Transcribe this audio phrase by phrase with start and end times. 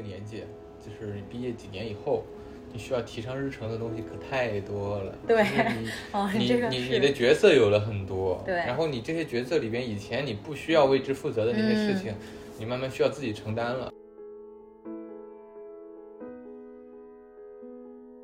[0.00, 0.44] 个年纪，
[0.80, 2.24] 就是你毕业几年以后，
[2.72, 5.14] 你需要提上日程的东西可太多了。
[5.26, 12.14] 对你 哦，你这个你你的角色有了很多，对然后你这些角色里边以前你不需要为之负责的那些事嗯情，
[12.58, 13.92] 你慢慢需要自己承担了。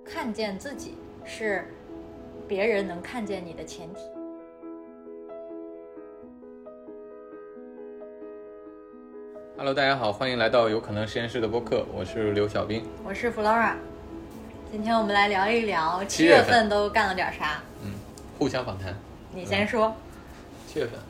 [0.04, 1.68] 看见自己是
[2.48, 4.00] 别人能看见你的前提。
[9.66, 12.88] Hello，大家好，欢迎来到有可能实验室的播客，我是刘小兵。
[13.02, 13.72] 我是 Flora，
[14.70, 17.61] 今天我们来聊一聊七月份份都干了点啥。
[17.82, 17.90] 嗯，
[18.38, 18.94] 互相访谈。
[19.32, 19.93] 你先说，
[20.68, 21.00] 七月份，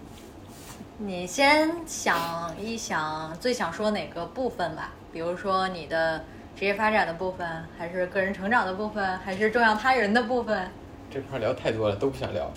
[0.97, 2.19] 你先想
[2.59, 6.25] 一想最想说哪个部分吧，比如说你的
[6.59, 10.66] 职业发展的部分，还是个人成长的部分，还是重要他人的部分？
[11.11, 12.50] 这块聊太多了，都不想聊。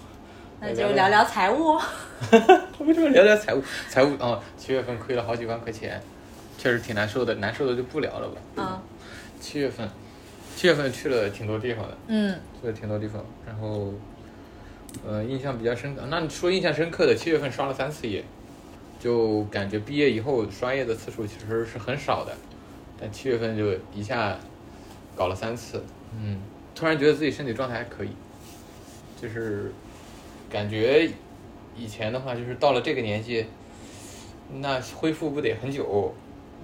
[0.61, 1.79] 那就聊聊财务。
[2.79, 3.63] 为什么聊聊财务？
[3.89, 6.01] 财务哦，七月份亏了好几万块钱，
[6.57, 7.33] 确实挺难受的。
[7.35, 8.41] 难受的就不聊了吧。
[8.57, 8.81] 嗯
[9.39, 9.87] 七月份，
[10.57, 13.93] 七月份去了挺多地方的，嗯，去了挺多地方，然后，
[15.07, 16.01] 呃，印象比较深刻。
[16.09, 18.21] 那你说印象深刻的，七月份刷了三次夜，
[18.99, 22.35] 就感觉毕业以后刷夜的次数其实是很少的，
[22.99, 24.37] 但七月份就一下
[25.15, 25.81] 搞了三次，
[26.13, 26.41] 嗯，
[26.75, 28.09] 突然觉得自己身体状态还可以，
[29.21, 29.71] 就是
[30.49, 31.09] 感觉
[31.77, 33.45] 以前的话就是到了这个年纪，
[34.59, 36.13] 那恢复不得很久，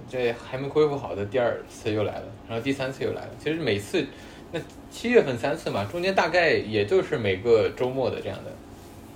[0.08, 3.30] 这还没恢复好的第二次又来了，然后第三次又来了。
[3.38, 4.04] 其实每次
[4.52, 8.52] 那七月份三次嘛，中间大概也就是每个周末的这样的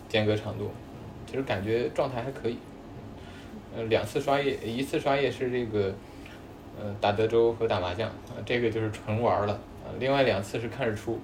[0.09, 0.71] 间隔长度，
[1.27, 2.57] 其实感觉状态还可以。
[3.77, 5.95] 呃，两次刷夜，一次刷夜是这个，
[6.77, 9.53] 呃，打德州和打麻将，啊、这个就是纯玩了。
[9.53, 11.21] 啊、另外两次是看日出，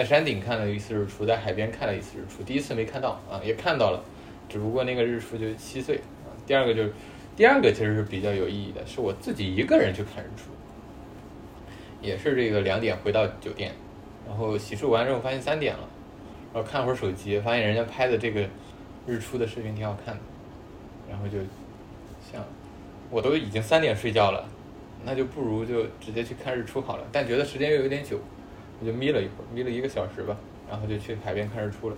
[0.00, 2.42] 在山顶看了一次日出，在海边看了一次日出。
[2.42, 4.02] 第一次没看到啊，也看到了，
[4.48, 6.32] 只不过那个日出就稀碎啊。
[6.46, 6.92] 第二个就是，
[7.36, 10.44] 第二个其实是比较有意义的，是我自己一个人去看日出，
[12.00, 13.74] 也是这个两点回到酒店，
[14.26, 15.86] 然后洗漱完之后发现三点了，
[16.54, 18.48] 然后看会儿手机，发现人家拍的这个
[19.06, 20.20] 日出的视频挺好看的，
[21.10, 21.36] 然后就
[22.32, 22.42] 想，
[23.10, 24.48] 我都已经三点睡觉了，
[25.04, 28.18] 那就不如就直接去看日出好了，但觉得时间又有点久，
[28.80, 30.36] 我就眯了一会儿，眯了一个小时吧，
[30.68, 31.96] 然后就去海边看日出了。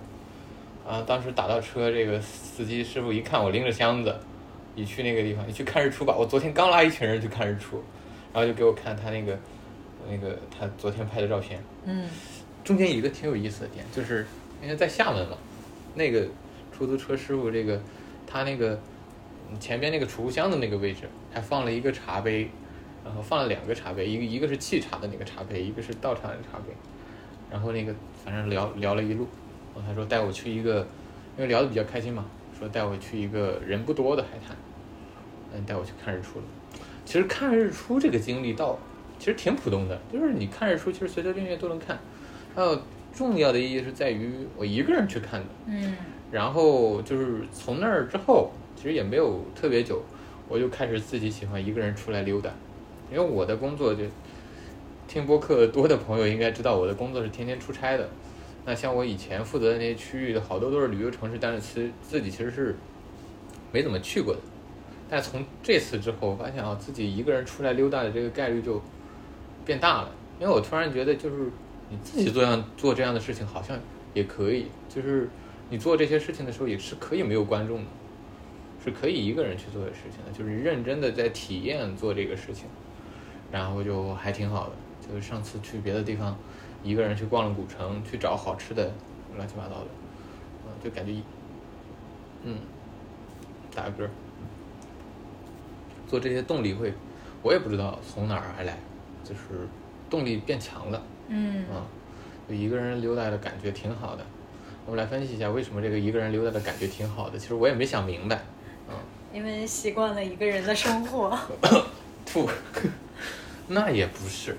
[0.85, 4.13] 啊，当时打到车，这个司机师傅一看我拎着箱子，
[4.75, 6.13] 你去那个地方，你去看日出吧。
[6.17, 7.81] 我昨天刚拉一群人去看日出，
[8.33, 9.39] 然后就给我看他那个
[10.09, 11.63] 那个他昨天拍的照片。
[11.85, 12.09] 嗯
[12.65, 14.25] 中间有一个挺有意思的点，就是
[14.61, 15.37] 因为在厦门嘛，
[15.95, 16.25] 那个
[16.71, 17.81] 出租车师傅这个
[18.27, 18.79] 他那个
[19.51, 21.01] 嗯前边那个储物箱的那个位置
[21.33, 22.49] 还放了一个茶杯，
[23.03, 26.73] 然后放了两个茶杯，一个一个是沏茶的那个茶杯，一个是倒茶的茶杯，
[27.51, 27.93] 然后那个
[28.23, 29.27] 反正聊聊了一路，
[29.75, 30.79] 然后他说带我去一个，
[31.37, 32.25] 因为聊的比较开心嘛，
[32.57, 34.55] 说带我去一个人不多的海滩，
[35.53, 36.45] 嗯，带我去看日出了。
[37.05, 38.79] 其实看日出这个经历倒
[39.19, 41.99] 其实挺普通的，就是你看日出，其实随随便便都能看。
[42.55, 42.81] 还有
[43.13, 45.95] 重要的意义是在于我一个人去看的，嗯。
[46.31, 50.01] 然后就是从那儿之后，其实也没有特别久，
[50.47, 52.49] 我就开始自己喜欢一个人出来溜达，
[53.13, 54.03] 因为我的工作就
[55.07, 58.09] 听播客多的朋友应该知道，我的工作是天天出差的。
[58.65, 62.75] 那像我以前负责的那些区域的好多都是旅游城市，但是其实自己其实是
[63.71, 64.39] 没怎么去过的。
[65.09, 68.81] 但从这次之后，发现啊，自己一个人出来溜达的这个概率就
[69.63, 71.51] 变大了，因为我突然觉得，就是
[71.89, 73.77] 你自己做样做这样的事情，好像
[74.15, 75.29] 也可以，就是
[75.69, 77.85] 你做这些事情的时候，也是可以没有观众的，
[78.83, 82.65] 是可以一个人去做的事情的，就是认真的在体验做这个事情，
[83.53, 84.71] 然后就还挺好的。
[85.07, 86.35] 就是上次去别的地方，
[86.81, 88.91] 一个人去逛了古城，去找好吃的，
[89.35, 89.87] 乱七八糟的，
[90.65, 91.21] 嗯，就感觉一，
[92.43, 92.57] 嗯，
[93.75, 94.09] 打个嗝。
[96.07, 96.93] 做这些动力会，
[97.41, 98.77] 我也不知道从哪儿而来，
[99.23, 99.67] 就是
[100.09, 101.83] 动力变强了嗯啊，
[102.47, 104.25] 就一个人溜达的感觉挺好的。
[104.85, 107.37] 我们来分析一下为什么这个一个人溜达的感觉挺好的。
[107.37, 108.35] 其实我也没想明白，
[108.87, 108.95] 啊，
[109.33, 111.37] 因为习惯了一个人的生活。
[112.25, 112.49] 吐，
[113.67, 114.55] 那也不是，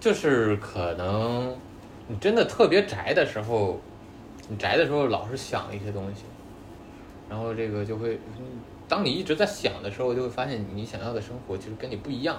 [0.00, 1.56] 就是可能
[2.08, 3.80] 你真的特别宅的时候，
[4.48, 6.22] 你宅的时候老是想一些东西，
[7.28, 8.44] 然后这个就会，嗯
[8.88, 12.36] 当你一直在想的时候，就会发现你想要的生活其实跟你不一样，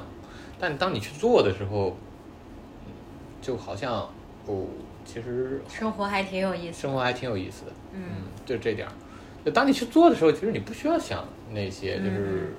[0.60, 1.98] 但当你去做的时候，
[2.86, 2.92] 嗯
[3.42, 4.08] 就好像
[4.46, 4.66] 哦，
[5.04, 6.82] 其实生活还挺有意思。
[6.82, 7.72] 生活还挺有意思的。
[7.94, 8.02] 嗯
[8.46, 8.94] 就这点儿。
[9.44, 12.54] 就当你去做的时候，其实你不需要想那些，就是，嗯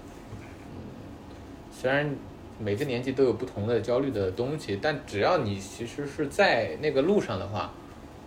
[0.72, 1.34] 嗯，
[1.72, 2.14] 虽然
[2.58, 7.72] 每个年纪都有不同的焦虑的东西，但只要你其实是在那个路上的话，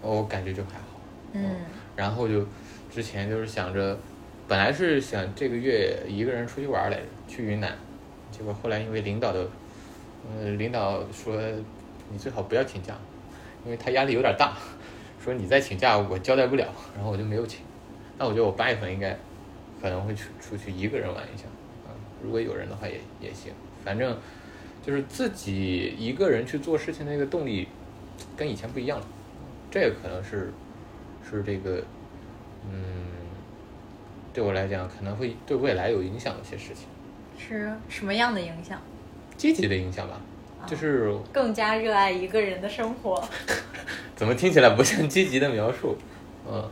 [0.02, 1.00] 我感觉就还好。
[1.34, 1.56] 嗯
[1.96, 2.46] 然后就
[2.92, 3.98] 之前就是想着，
[4.48, 7.76] 本来是想这个月一个人出去玩来着，去云南，
[8.32, 9.48] 结果后来因为领导的，
[10.30, 11.42] 呃，领导说
[12.12, 12.96] 你最好不要请假，
[13.66, 14.56] 因为他压力有点大，
[15.20, 17.62] 说你再请假我交代不了，然后我就没有请。
[18.18, 19.18] 那我觉得我八月份应该
[19.82, 21.46] 可能会出出去一个人玩一下，
[21.88, 21.90] 啊，
[22.22, 23.52] 如果有人的话也也行，
[23.88, 24.18] 反正
[24.86, 27.70] 就是自己一个人去做事情的那个动力
[28.36, 29.08] 跟以前不一样了，
[29.72, 30.52] 这个可能是
[31.24, 31.82] 是这个，
[32.70, 32.84] 嗯，
[34.34, 36.86] 对我来讲可能会对未来有影响的一些事情，
[37.40, 38.78] 是什么样的影响？
[39.38, 40.20] 积极的影响吧，
[40.68, 43.24] 就是更加热爱一个人的生活。
[44.18, 45.96] 怎么听起来不像积极的描述？
[46.46, 46.70] 嗯，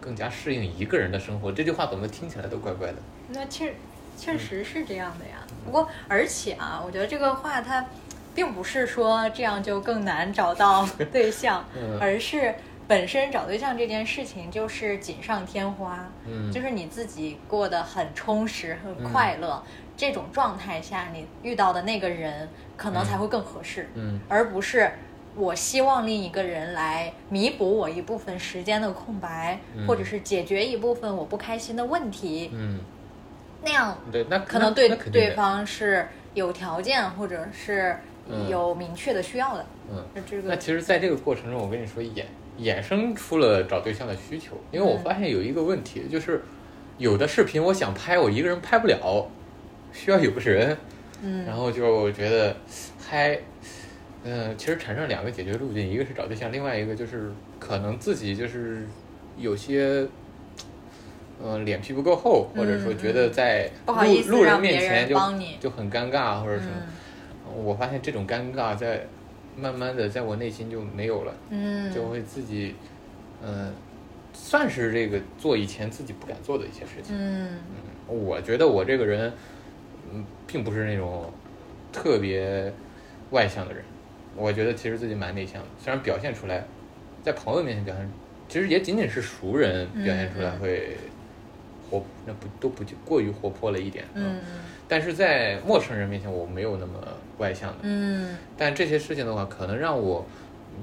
[0.00, 2.96] 更加适应一个人的生活，这句话怎么听起来都怪怪的？
[3.28, 3.72] 那确
[4.18, 5.36] 确实是这样的呀。
[5.64, 7.86] 不过，而且啊，我觉得这个话它
[8.34, 12.54] 并不是说这样就更难找到 对象，嗯而是
[12.86, 19.62] 本身找对象这件事情就是锦上添花，嗯就是你自己过得很充实、很快乐，
[19.96, 24.90] 这种状态下，你遇到的那个人可能才会更合适，嗯而不是。
[25.36, 32.50] 我希望另一个人来弥补我一部分时间的空白，嗯或者是解决一部分我不开心的问题。
[32.52, 32.80] 嗯，
[33.68, 37.94] 那样对，那可能对对方是有条件或者是
[38.26, 39.66] 嗯有明确的需要的。
[39.90, 40.02] 嗯。
[40.14, 42.24] 那这个那其实，在这个过程中，我跟你说衍
[42.58, 46.42] 衍生出了找对象的需求，因为我嗯发现有一个问题，就是
[46.96, 49.28] 有的视频我想拍，我一个人拍不了，
[49.92, 50.74] 需要有个人，
[51.22, 52.56] 嗯然后就觉得
[53.06, 53.38] 拍，
[54.24, 58.88] 嗯、其实产生两个解决路径，一个是找对象，另外一个就是可能自己就是
[59.36, 60.08] 有些。
[61.42, 63.94] 呃，脸皮不够厚，或者说觉得在路
[64.28, 65.16] 路人面前就
[65.60, 66.72] 就很尴尬，或者什么。
[66.76, 67.64] 嗯。
[67.64, 69.06] 我发现这种尴尬在
[69.56, 71.92] 慢慢的在我内心就没有了，嗯。
[71.92, 72.74] 就会自己，
[73.42, 73.72] 嗯、
[74.32, 77.16] 算是这个做以前自己不敢做的一些事情。
[77.16, 77.58] 嗯。
[78.08, 79.32] 嗯，我觉得我这个人，
[80.12, 81.32] 嗯，并不是那种
[81.92, 82.72] 特别
[83.30, 83.82] 外向的人，
[84.36, 86.64] 我觉得其实自己蛮内向的，虽然表现出来，
[87.22, 88.10] 在朋友面前表现，
[88.48, 90.60] 其实也仅仅是熟人表现出来嗯嗯。
[90.60, 90.96] 会
[91.90, 94.04] 活，那不都不过于活泼了一点。
[94.14, 94.40] 嗯
[94.90, 96.94] 但是在陌生人面前，我没有那么
[97.36, 97.78] 外向的。
[97.82, 100.24] 嗯但这些事情的话，可能让我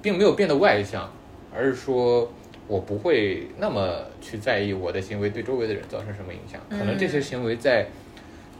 [0.01, 1.11] 并没有变得外向，
[1.55, 2.31] 而是说
[2.67, 6.61] 我不会那么去在意我的行为对周围的人造成什么影响。
[6.69, 7.87] 可能这些行为在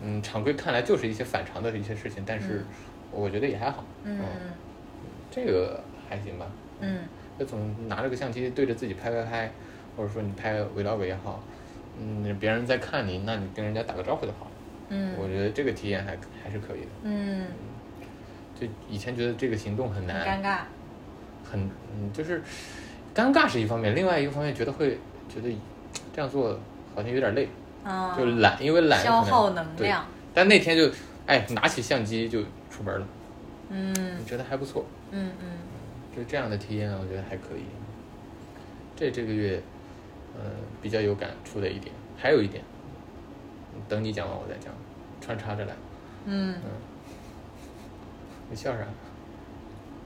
[0.01, 2.65] 嗯常规看来就是一些反常的一些事情，但是
[3.11, 3.85] 我觉得也还好。
[4.03, 4.17] 嗯
[5.29, 6.47] 这个还行吧。
[6.79, 6.99] 嗯
[7.37, 9.51] 就总拿着个相机对着自己拍拍拍，
[9.95, 11.43] 或者说你拍 vlog 也好，
[11.99, 14.51] 嗯，别人在看你，那你跟人家打个招呼就好了。
[14.89, 16.87] 嗯我觉得这个体验还还是可以的。
[17.03, 17.47] 嗯，
[18.59, 20.59] 就以前觉得这个行动很很难，尴尬。
[21.49, 21.59] 很
[21.93, 22.41] 嗯，就是
[23.13, 24.97] 尴尬是一方面，另外一个方面觉得会
[25.27, 25.49] 觉得
[26.13, 26.57] 这样做
[26.93, 27.47] 好像有点累，
[27.83, 30.05] 啊，就懒，因为懒消耗能量。
[30.33, 30.89] 但那天就
[31.25, 33.07] 哎拿起相机就出门了，
[33.69, 35.47] 嗯觉得还不错，嗯嗯
[36.15, 37.63] 就这样的体验我觉得还可以。
[38.95, 39.61] 这这个月，
[40.37, 40.51] 呃，
[40.81, 42.63] 比较有感触的一点，还有一点，
[43.87, 44.73] 等你讲完我再讲，
[45.21, 45.73] 穿插着来。
[46.25, 46.55] 嗯，
[48.49, 48.85] 你笑啥？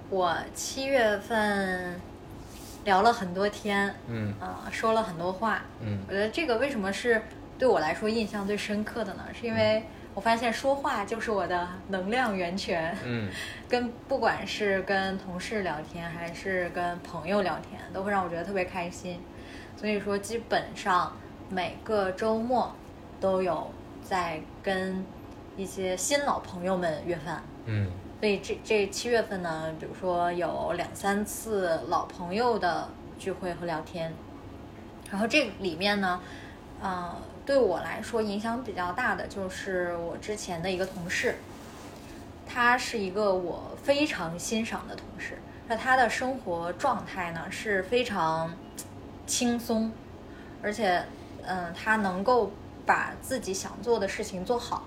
[0.10, 2.00] 我七月份
[2.84, 5.64] 聊了很多天，嗯啊、说了很多话。
[5.82, 7.22] 嗯我觉得这个为什么是
[7.58, 9.24] 对我来说印象最深刻的呢？
[9.40, 9.84] 是因为
[10.16, 12.98] 我发现说话就是我的能量源泉。
[13.06, 13.30] 嗯
[13.70, 19.20] 跟不管是跟同事聊天，还是跟朋友聊天，都会让我觉得特别开心。
[19.80, 21.16] 所以说，基本上
[21.50, 22.76] 每个周末
[23.22, 23.72] 都有
[24.04, 25.06] 在跟
[25.56, 27.42] 一些新老朋友们约饭。
[27.66, 27.90] 嗯。
[28.20, 34.14] 所以这这七月份呢，比如说有两三次老朋友的聚会和聊天，
[35.10, 36.20] 然后这里面呢，
[36.82, 41.36] 呃，对我来说影响比较大的就是我之前的一个同事，
[42.46, 45.38] 他是一个我非常欣赏的同事，
[45.70, 48.54] 那他的生活状态呢是非常
[49.30, 49.92] 轻松，
[50.64, 51.06] 而且
[51.44, 52.52] 嗯、他能够
[52.86, 54.84] 把自己想做的事情做好。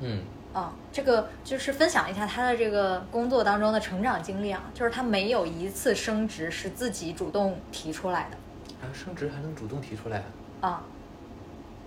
[0.00, 8.36] 嗯啊，这个就是分享一下他的这个工作当中的成长经历啊，就是他没有一次升职是自己主动提出来的
[8.80, 10.22] 啊升职还能主动提出来
[10.62, 10.68] 啊？
[10.68, 10.82] 啊。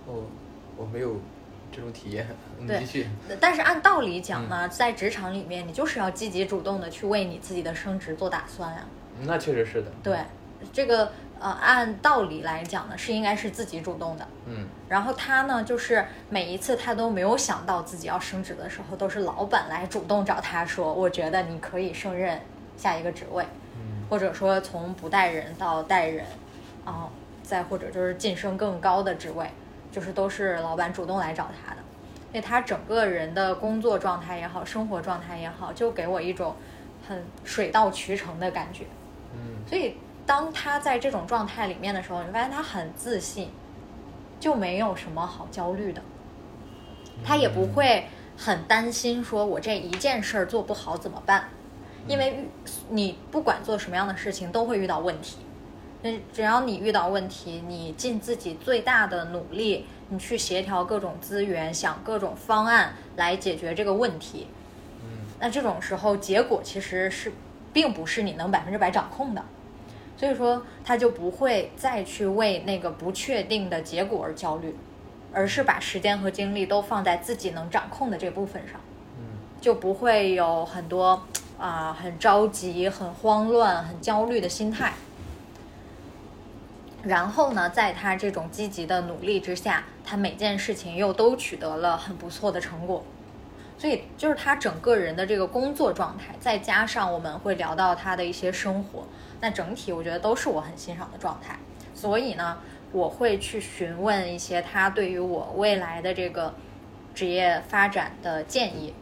[0.06, 0.24] 我
[0.76, 1.20] 我没有
[1.70, 2.26] 这种体验，
[2.58, 3.06] 你对继续。
[3.38, 8.84] 但是按道理讲呢，在职场里面，你就是要积极主动的去为你自己的升职做打算呀、
[9.22, 9.90] 那确实是的。
[10.02, 10.18] 对，
[10.72, 14.28] 这个呃，按道理来讲呢，是应该是自己主动的。
[14.46, 22.40] 嗯然后他呢，就是每一次他都没有想到自己要升职的时候，都是老板来主动找他说：“我觉得你可以胜任
[22.76, 23.44] 下一个职位。”
[23.74, 26.26] 嗯或者说从不带人到带人，
[26.84, 27.08] 然后
[27.42, 29.48] 再或者就是晋升更高的职位，
[29.92, 31.80] 就是都是老板主动来找他的。
[32.32, 36.54] 因为他整个人的工作状态也好，生活状态也好，就给我一种
[37.08, 38.84] 很水到渠成的感觉。
[39.32, 39.96] 嗯所以
[40.30, 43.50] 当他在这种状态里面的时候，你发现他很自信，
[44.38, 46.00] 就没有什么好焦虑的，
[47.24, 48.06] 他也不会
[48.36, 51.48] 很担心说我这一件事儿做不好怎么办，
[52.06, 52.48] 因为遇
[52.90, 55.38] 你不管做什么样的事情都会遇到问题，
[56.02, 64.46] 那只要你遇到问题，你尽自己最大的努力，你去协调各种资源，想各种方案来解决这个问题，
[65.02, 65.26] 嗯。
[65.40, 67.32] 那这种时候结果其实是
[67.72, 69.44] 并不是你能百分之百掌控的，
[70.20, 74.76] 所以说他就不会再去为那个不确定的结果而焦虑，
[75.32, 78.78] 而是把时间和精力都放在自己能掌控的这部分上，
[79.18, 79.24] 嗯
[79.62, 81.22] 就不会有很多
[81.58, 84.92] 啊、很着急、很慌乱、很焦虑的心态。
[87.02, 93.02] 然后呢，在他这种积极的努力之下，他每件事情又都取得了很不错的成果。
[93.80, 99.06] 所以就是他整个人的这个工作状态，再加上我们会聊到他的一些生活，
[99.40, 101.58] 那整体我觉得都是我很欣赏的状态。
[101.94, 102.58] 所以呢，
[102.92, 106.52] 我会去询问一些他对于我未来的这个
[107.14, 108.92] 职业发展的建议。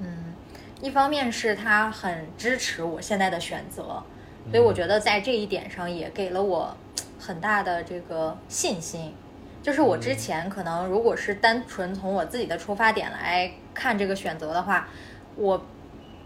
[0.00, 0.34] 嗯，
[0.80, 4.02] 一方面是他很支持我现在的选择，
[4.50, 6.76] 所以我觉得在这一点上也给了我
[7.20, 9.14] 很大的这个信心。
[9.62, 14.88] 就是我之前可能如果是单纯从我自己的出发点来看这个选择的话，
[15.36, 15.62] 我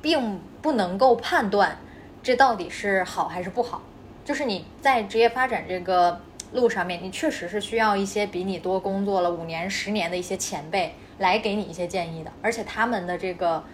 [0.00, 1.76] 并不能够判断
[2.22, 3.82] 这到底是好还是不好。
[4.24, 6.20] 就是你在职业发展这个
[6.52, 13.64] 路上面，你确实是需要一些比你多工作了五年、十年的一些前辈来给你一些建议的，而且他们的这个，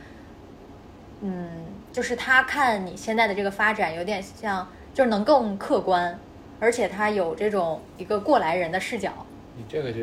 [1.21, 1.49] 嗯，
[1.93, 6.19] 就是他看你现在的这个发展有点像，就是能更客观，
[6.59, 9.13] 而且他有这种一个过来人的视角。
[9.59, 10.03] 你这个就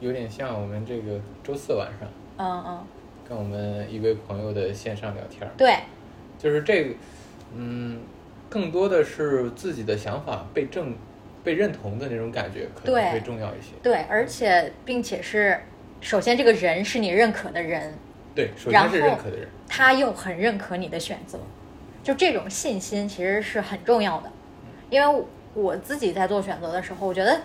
[0.00, 2.86] 有点像我们这个周四晚上嗯嗯，
[3.28, 5.76] 跟我们一位朋友的线上聊天儿，对
[6.36, 6.94] 就是这个，
[7.54, 8.00] 嗯，
[8.50, 10.96] 更多的是自己的想法被正
[11.44, 13.74] 被认同的那种感觉，可能对会重要一些。
[13.80, 15.56] 对，而且并且是，
[16.00, 17.94] 首先这个人是你认可的人，
[18.34, 21.38] 对，首先是认可的人，他又很认可你的选择，
[22.02, 24.32] 就这种信心其实是很重要的。
[24.90, 25.24] 因为
[25.54, 27.40] 我自己在做选择的时候，我觉得，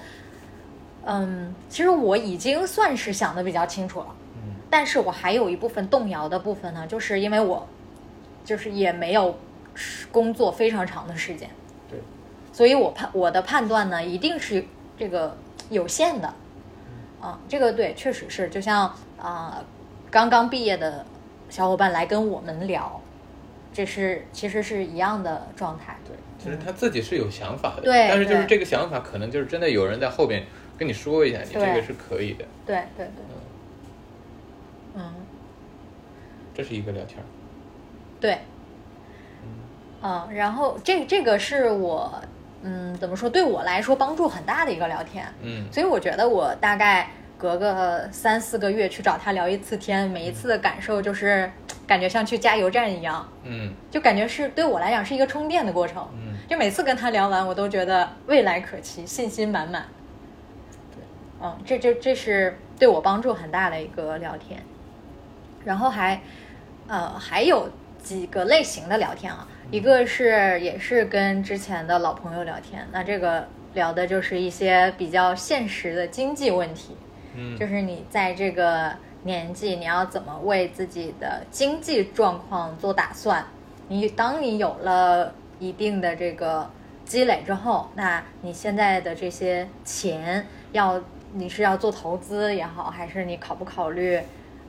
[1.09, 4.53] 嗯，其实我已经算是想的比较清楚了，嗯。
[4.69, 7.65] 但是我还有一部分动摇的部分呢，就是因为我
[8.43, 9.39] 就是也没有
[10.11, 11.49] 工作非常长的时间，
[11.89, 11.97] 对，
[12.51, 14.65] 所以我判我的判断呢，一定是
[14.97, 15.37] 这个
[15.69, 16.33] 有限的，
[17.21, 19.63] 啊，这个对，确实是，就像啊、
[20.11, 21.05] 刚刚毕业的
[21.49, 23.01] 小伙伴来跟我们聊，
[23.71, 30.43] 这是其实是一样的状态，对，就是他自己是有想法的，对但是就是这个想法可能就是真的有人在后边
[30.77, 33.35] 跟你说一下，你这个是可以的，对对对，
[34.95, 35.13] 嗯，
[36.53, 37.25] 这是一个聊天儿。
[38.19, 38.37] 对，
[40.03, 42.13] 嗯，然后这这个是我，
[42.61, 45.65] 嗯，怎么说，对我来说帮助很大的一个聊天，嗯。
[45.71, 51.51] 所以我觉得我大概隔个三四个月去找他聊一次天，每一次的感受就是
[51.87, 53.73] 感觉像去加油站一样，嗯。
[53.89, 56.07] 就感觉是对我来讲是一个充电的过程。
[56.13, 56.35] 嗯。
[56.47, 59.85] 就每次跟他聊完，我都觉得未来可期，信心满满。
[61.39, 64.61] 对，嗯，这这这是对我帮助很大的一个聊天。
[65.65, 66.21] 然后还，
[66.87, 67.69] 呃，还有
[68.01, 76.95] 几个类型的聊天啊，一个是也是跟之前的老朋友聊天，那这个聊的就是一些比较现实的经济问题。
[77.35, 83.45] 嗯，就是你在这个年纪，你要怎么为自己的经济状况做打算？
[83.89, 86.69] 你当你有了一定的这个
[87.03, 91.01] 积累之后，那你现在的这些钱要
[91.33, 94.19] 你是要做投资也好，还是你考不考虑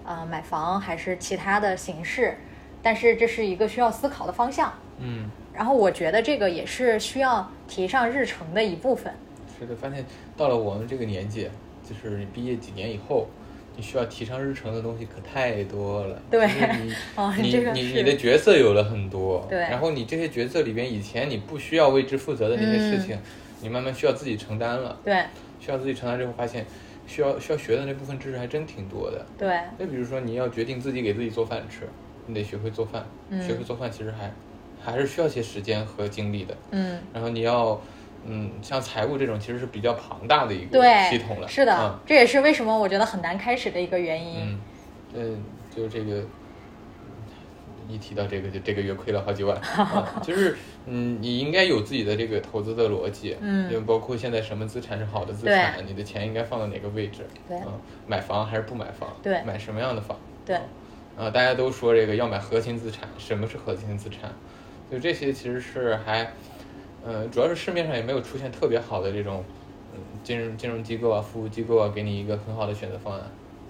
[0.05, 2.37] 呃买房，还是其他的形式？
[2.83, 4.73] 但是这是一个需要思考的方向。
[4.99, 9.13] 嗯，然后我觉得这个也是需要提上日程的一部分。
[9.59, 10.05] 是的，发现
[10.37, 11.49] 到了我们这个年纪，
[11.89, 13.29] 就是你毕业几年以后，
[13.77, 16.21] 你需要提上日程的东西可太多了。
[16.31, 23.19] 对你 哦你这个你你的角色有了很多，对然后你这些角色里边，以前你不需要为之负责的那些事情，
[23.61, 24.99] 你慢慢需要自己承担了。
[25.05, 25.25] 对
[25.69, 26.65] 需要自己承担之后，发现
[27.07, 29.27] 需要需要学的那部分知识还真挺多的。
[29.37, 31.87] 对那比如说，你要决定自己给自己做饭吃，
[32.27, 33.05] 你得学会做饭。
[33.29, 34.33] 嗯学会做饭其实还
[34.83, 36.57] 还是需要些时间和精力的。
[36.71, 36.99] 嗯。
[37.13, 37.79] 然后你要，
[38.25, 41.47] 嗯，像财务这种其实是比较庞大的一个对，系统了。
[41.47, 44.41] 是的，嗯这也是为什么我觉得很难开始的一个原因。
[44.41, 44.61] 嗯，
[45.13, 45.43] 嗯，
[45.77, 46.23] 就这个，
[47.87, 49.55] 一提到这个，就这个月亏了好几万。
[49.59, 50.57] 啊、 就是
[50.91, 53.71] 嗯，你应该有自己的这个投资的逻辑，嗯。
[53.71, 57.59] 就包括现在什么资产是好的资产，你的钱应该放到哪个位置，对。
[57.59, 59.43] 嗯，买房还是不买房，对。
[59.45, 60.57] 买什么样的房，对。
[61.17, 64.31] 啊，大家都说这个要买核心资产，什么是核心资产？
[64.91, 66.33] 就这些其实是还，
[67.05, 69.45] 呃，主要是市面上也没有出现特别好的这种，
[69.95, 73.21] 嗯，金融金融机构啊、服务机构啊，给你一个很好的选择方案，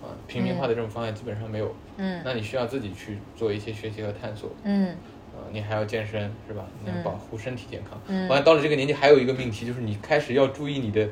[0.03, 2.23] 啊，平民化的这种方案基本上没有，嗯。
[2.25, 4.95] 那你需要自己去做一些学习和探索，嗯
[5.39, 6.65] 啊，你还要健身是吧？
[6.85, 8.01] 你要嗯保护身体健康。
[8.09, 11.09] 嗯完了到了这个年纪，还有一个命题就是你开始要注意你的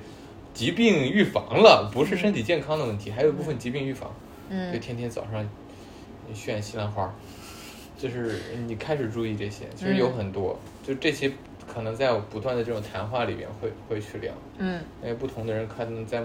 [0.52, 4.10] 疾病预防了，不是身体健康的问题，还有一部分疾病预防。
[4.48, 5.48] 嗯就嗯天天早上
[6.32, 7.12] 炫西兰花，
[7.98, 11.32] 就是你开始注意这些，其实有很多，就这些
[11.66, 16.22] 可能在我不断的这种谈话里边会会去聊，嗯因为不同的人可能在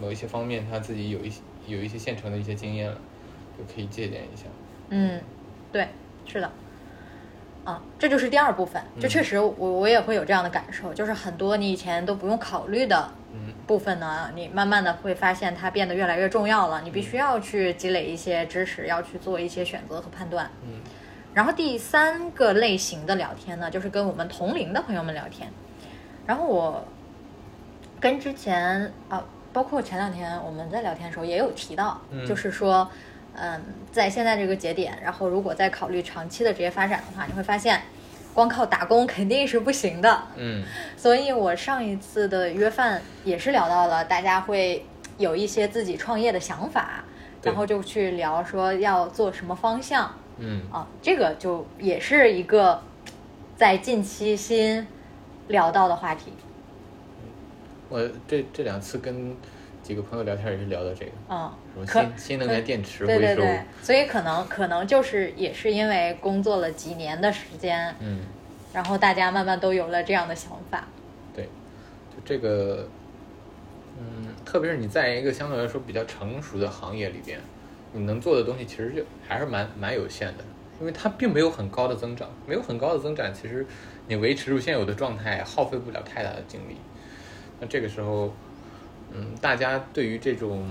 [0.00, 3.00] 某一些方面他自己有一些有一些现成的一些经验了，
[3.56, 4.44] 就可以借鉴一下。
[4.90, 5.18] 嗯，
[5.72, 5.88] 对，
[6.26, 6.52] 是的。
[7.66, 9.10] 啊，这就是第二部分，这嗯。
[9.10, 13.52] 确实我我也会有这样的感受，就是很多你以前都不用考虑的嗯。
[13.66, 20.48] 部分呢，你慢慢的会发现它变得越来越重要了，你必须要去积累一些知识，要去做一些选择和判断。
[20.62, 20.80] 嗯。
[21.34, 25.50] 然后第三个类型的聊天呢，就是跟我们同龄的朋友们聊天。
[26.24, 26.84] 然后我
[28.00, 32.24] 跟之前啊，包括前两天我们在聊天的时候也有提到，嗯。
[32.24, 32.96] 就是说，嗯，
[33.92, 37.82] 在现在这个节点，然后如果再考虑长期的职业发展的话，你会发现，
[38.34, 40.22] 光靠打工肯定是不行的。
[40.36, 40.64] 嗯
[40.96, 44.84] 所以我上一次的约饭也是聊到了大家会
[45.18, 47.04] 有一些自己创业的想法，
[47.42, 50.14] 然后就去聊说要做什么方向。
[50.38, 52.82] 嗯啊，这个就也是一个
[53.56, 54.86] 在近期新
[55.48, 56.32] 聊到的话题。
[57.88, 59.34] 我这这两次跟
[59.86, 61.52] 几个朋友聊天也是聊到这个，嗯
[61.86, 68.20] 什么，新新能源电池回收，对对，所以可能可能就是也是因为工作了几年的时间，嗯。
[68.72, 70.84] 然后大家慢慢都有了这样的想法。
[71.34, 71.44] 对，
[72.10, 72.86] 就这个，
[73.98, 77.40] 嗯，特别是你在一个相对来说比较成熟的行业里边，
[77.92, 80.44] 你能做的东西其实就还是蛮蛮有限的，
[80.78, 83.64] 因为它并没有很高的增长，没有很高的增长，其实
[84.08, 86.76] 你维持住现有的状态，耗费不了太大的精力。
[87.58, 88.34] 那这个时候，
[89.12, 90.68] 嗯，大家对于这种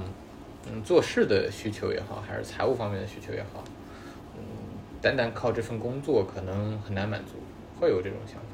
[0.67, 3.63] 嗯做事的需求也好，还是财务方面的需求也好，
[4.35, 4.41] 嗯，
[5.01, 7.33] 单单靠这份工作可能很难满足，
[7.79, 8.47] 会有这种想法。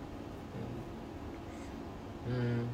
[2.28, 2.68] 嗯，嗯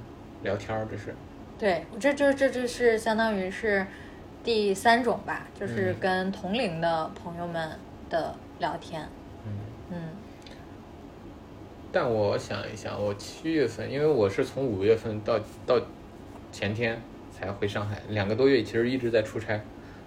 [0.44, 1.16] 聊天儿这是，
[1.58, 3.86] 对，这这这这是相当于是
[4.44, 7.72] 第三种吧，就是嗯跟同龄的朋友们
[8.10, 9.08] 的聊天。
[9.46, 9.52] 嗯。
[9.92, 9.98] 嗯
[11.90, 15.80] 但我想一想，我七月份，因为我是从五月份到到
[16.52, 19.62] 前天才回上海，两个多月其实一直在出差，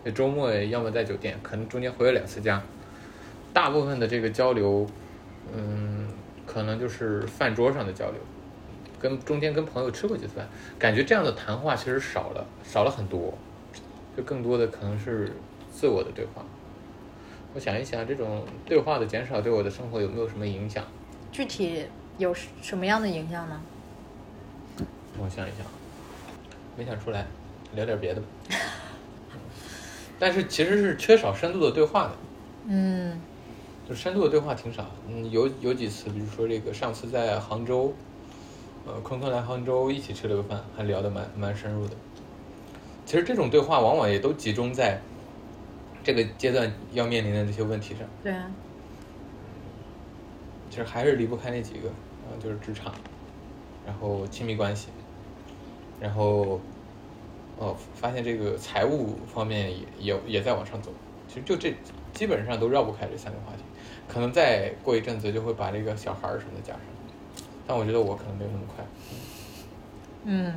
[0.04, 2.62] 那周末要么在酒店，可能中间回了两次家。
[3.52, 4.86] 大部分的这个交流，
[5.52, 6.08] 嗯，
[6.46, 8.20] 可能就是饭桌上的交流，
[9.00, 10.48] 跟中间跟朋友吃过几次饭，
[10.78, 13.34] 感觉这样的谈话其实少了，少了很多，
[14.16, 15.32] 就更多的可能是
[15.72, 16.44] 自我的对话。
[17.52, 20.84] 我想一想，这种对话的减少对我的生活有没有什么影响？
[21.32, 21.84] 具体
[22.18, 23.60] 有什么样的影响呢？
[25.18, 25.66] 我想一想，
[26.80, 27.26] 没想出来，
[27.74, 28.26] 聊点别的吧。
[30.18, 32.12] 但是其实是缺少深度的对话的，
[32.68, 33.20] 嗯
[33.86, 34.90] 就深度的对话挺少。
[35.06, 37.92] 嗯，有有几次，比如说这个上次在杭州，
[38.86, 41.94] 呃，坤坤来杭州一起吃了个饭，还聊得蛮蛮深入的。
[43.04, 44.98] 其实这种对话往往也都集中在
[46.02, 48.50] 这个阶段要面临的这些问题上，对啊，
[50.70, 52.94] 其实还是离不开那几个，啊、就是职场，
[53.84, 54.88] 然后亲密关系，
[56.00, 56.60] 然后，
[57.58, 60.90] 哦，发现这个财务方面也也也在往上走，
[61.28, 61.74] 其实就这
[62.12, 63.62] 基本上都绕不开这三个话题，
[64.08, 66.80] 可能再过一阵子就会把这个小孩儿什么的加上，
[67.66, 68.84] 但我觉得我可能没有那么快，
[70.24, 70.54] 嗯，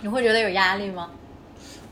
[0.00, 1.10] 你会觉得有压力吗？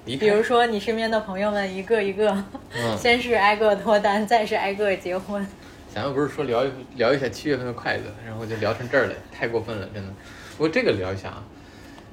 [0.05, 2.45] 比如说你身边的朋友们一个一个，
[2.75, 5.47] 嗯先是挨个脱单，再是挨个结婚。
[5.95, 10.09] 咱们不是说聊一聊一下七月份的快乐，然后就聊成这儿了，太过分了，真的。
[10.57, 11.45] 不过这个聊一下啊，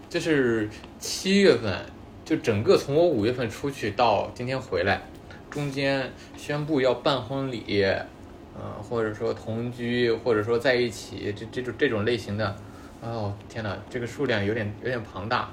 [0.10, 1.86] 就是七月份，
[2.26, 5.02] 就整个从我五月份出去到今天回来，
[5.50, 12.54] 中间宣布要办婚礼，呃，或者说同居，或者说在一起，这这种这种类型的，
[13.00, 15.50] 哦天哪，这个数量有点有点庞大，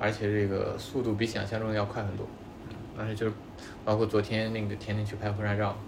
[0.00, 2.26] 而且这个速度比想象中的要快很多。
[2.98, 3.32] 但是就是
[3.84, 5.78] 包括昨天那个甜甜去拍婚纱照，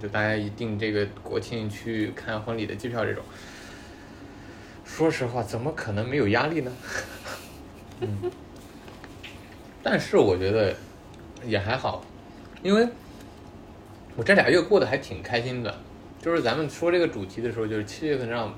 [0.00, 3.22] 就大家一定这个国庆去看婚礼的机票这种，
[4.84, 6.72] 说实话，怎么可能没有压力呢？
[8.00, 8.30] 嗯，
[9.82, 10.74] 但是我觉得
[11.44, 12.02] 也还好，
[12.62, 12.88] 因为
[14.16, 15.78] 我这俩月过得还挺开心的，
[16.22, 18.52] 就是咱们说这个主题的时候，就是七月份让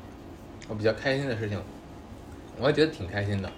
[0.68, 1.60] 我比较开心的事情，
[2.58, 3.52] 我也觉得挺开心的。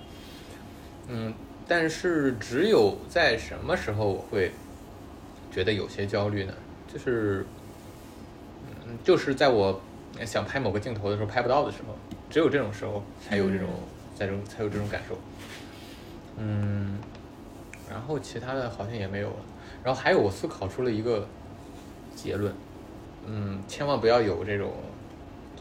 [1.09, 1.35] 嗯，
[1.69, 4.51] 但是只有在什么时候我会
[5.53, 6.55] 觉得有些焦虑呢？
[6.93, 7.45] 就是，
[8.87, 9.81] 嗯，就是在我
[10.25, 11.95] 想拍某个镜头的时候拍不到的时候，
[12.31, 13.69] 只有这种时候才有这种，
[14.17, 15.17] 才有才有这种感受。
[16.37, 16.99] 嗯，
[17.91, 19.37] 然后其他的好像也没有了。
[19.85, 21.27] 然后还有，我思考出了一个
[22.15, 22.53] 结论，
[23.27, 24.73] 嗯，千万不要有这种，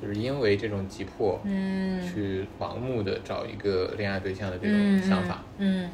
[0.02, 5.44] 就是因为这种急迫，嗯去盲目的找一个恋爱对象的这种嗯想法。
[5.58, 5.90] 嗯，嗯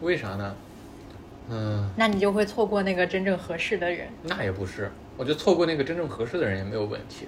[0.00, 0.54] 为啥呢？
[1.48, 4.08] 嗯，那你就会错过那个真正合适的人。
[4.22, 4.90] 那也不是，
[5.20, 7.26] 我觉得错过那个真正合适的人也没有问题。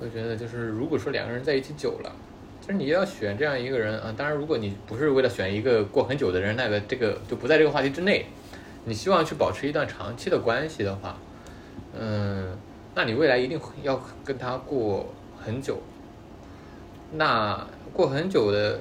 [0.00, 2.12] 我觉得就是，如果说两个人在一起久了，
[2.60, 4.12] 就是你要选这样一个人啊。
[4.18, 8.26] 当然，如果你不是为了选一个过很久的人，那个这个就不在这个话题之内。
[8.84, 11.16] 你希望去保持一段长期的关系的话，
[11.96, 12.58] 嗯，
[12.92, 15.78] 那你未来一定要跟他过很久。
[17.12, 18.80] 那过很久的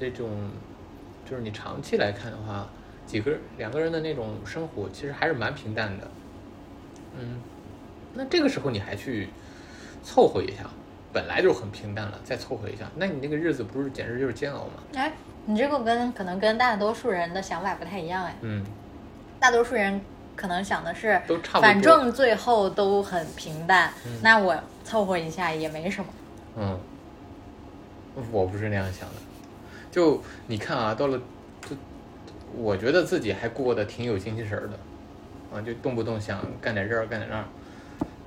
[0.00, 0.30] 这种，
[1.28, 2.66] 就是你长期来看的话，
[3.04, 6.08] 几个两个人的那种生活其实还是蛮平淡的。
[7.18, 7.40] 嗯，
[8.14, 9.28] 那这个时候你还去
[10.02, 10.64] 凑合一下，
[11.12, 14.82] 本来就很平淡了，再凑合一下，那你那个日子不是简直就是煎熬吗？
[14.94, 15.12] 哎，
[15.46, 18.36] 你这个跟可能跟大多数人的想法不太一样哎。
[18.42, 18.64] 嗯，
[19.40, 20.00] 大多数人
[20.36, 26.10] 可能想的是，都差不多反正最后都很平淡，嗯那我凑合一下也没什么。
[26.56, 26.78] 嗯，
[28.30, 29.14] 我不是那样想的。
[29.90, 31.18] 就你看啊，到了，
[31.62, 31.74] 就
[32.54, 34.78] 我觉得自己还过得挺有精气神儿的，
[35.52, 37.44] 啊，就动不动想干点这儿干点那儿，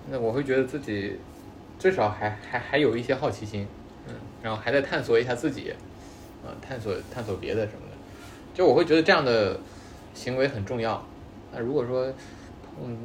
[0.09, 1.19] 那我会觉得自己
[1.77, 3.67] 至少还还还有一些好奇心，
[4.07, 5.73] 嗯，然后还在探索一下自己，
[6.43, 7.95] 啊，探索探索别的什么的，
[8.53, 9.59] 就我会觉得这样的
[10.13, 11.03] 行为很重要。
[11.51, 12.11] 那如果说
[12.63, 12.97] 碰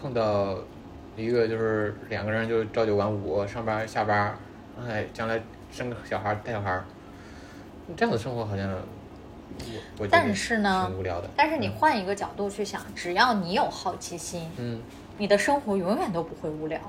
[0.00, 0.58] 碰到
[1.16, 4.36] 一个就是两个人就朝九晚五，上班下班，
[4.86, 6.82] 哎，将来生个小孩带小孩，
[7.96, 8.68] 这样的生活好像
[10.10, 11.28] 但是呢挺无聊的。
[11.36, 14.80] 但是你换一个角度去想，只要你有好奇心，嗯
[15.18, 16.80] 你的生活永远都不会无聊。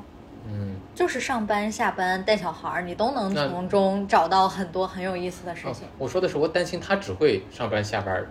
[0.46, 5.88] 嗯，就是上班、下班、带小孩儿，你都能从中找到很多很有意思的事哦情。
[5.98, 8.26] 我说的是我担心他只会上班下班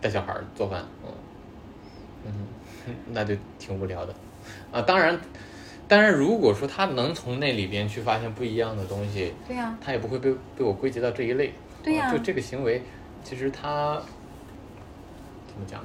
[0.00, 2.32] 带小孩做饭，嗯
[2.86, 4.14] 嗯，那就挺无聊的
[4.72, 4.80] 啊。
[4.80, 5.20] 当然，
[5.86, 11.52] 当然，如果说他能从那里边去发现不一样的东西，对呀、他也不会被被我归结到这一类。
[11.82, 12.80] 对呀啊就这个行为，
[13.22, 14.00] 其实他
[15.46, 15.84] 怎么讲？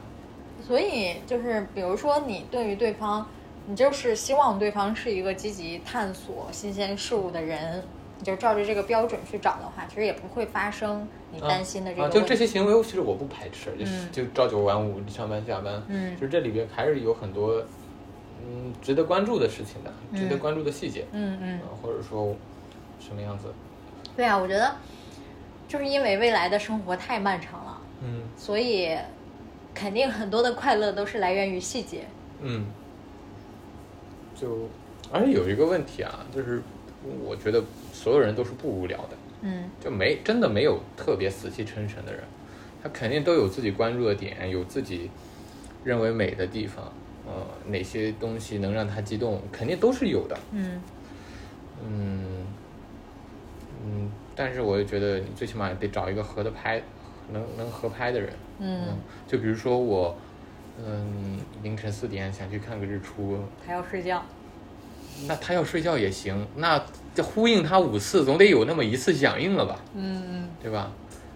[0.65, 3.27] 所以就是比如说你对于对方，
[3.67, 7.83] 你就是希望对方是一个积极探索新鲜事物的人，
[8.17, 12.09] 你就照着这个标准去找的话，其实也不会发生你担心的这个。
[12.09, 17.63] 就这些行为，其实我不排斥，就是、嗯就朝九晚五上班下班，嗯就是这里边还是有很多
[18.47, 22.35] 嗯值得关注的事情的，值得嗯关注的细节，嗯嗯，啊或者说
[22.99, 23.53] 什么样子，
[24.15, 24.73] 对啊，我觉得
[25.67, 28.95] 就是因为未来的生活太漫长了，嗯所以
[29.73, 32.05] 肯定很多的快乐都是来源于细节。
[32.41, 32.65] 嗯，
[34.35, 34.69] 就
[35.11, 36.61] 而且有一个问题啊，就是
[37.23, 42.23] 我觉得所有人都是不无聊的，嗯就没真的没有特别死气沉沉的人，
[42.83, 45.09] 他肯定都有自己关注的点，有自己
[45.83, 46.91] 认为美的地方，
[47.25, 47.33] 呃，
[47.67, 50.37] 哪些东西能让他激动，肯定都是有的。
[50.51, 50.81] 嗯
[51.83, 52.45] 嗯
[53.85, 56.81] 嗯，但是我就觉得你最起码得找一个合得拍，
[57.31, 58.29] 能能合拍的人。
[58.59, 58.87] 嗯，
[59.27, 60.15] 就比如说我，
[60.77, 64.23] 嗯，凌晨四点想去看个日出，他要睡觉。
[65.27, 70.91] 那他要睡觉也行，那这呼应他五次，总得有那么一次响应了吧，嗯对吧？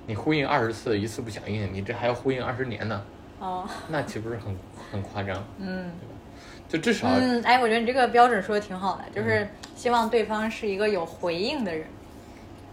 [0.05, 3.01] 你呼应二十次，一次不响应，你这还要呼应二十年呢，
[3.39, 4.53] 哦 那岂不是很
[4.91, 5.41] 很夸张？
[5.59, 5.91] 嗯
[6.67, 11.87] 就至少，嗯，哎，我觉得你这个标准说的挺好的，就是希望对方是一个有回应的人。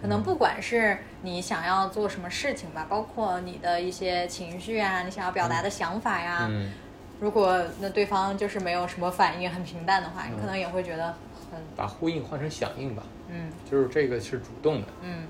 [0.00, 6.72] 可能不管是你想要做什么事情吧，包括你的一些情绪啊，你想要表达的想法呀，嗯
[7.18, 11.14] 如果那对方就是没有什么反应，很平淡的话，你可能也会觉得
[11.50, 15.26] 很把呼应换成响应吧，嗯就是这个是主动的，嗯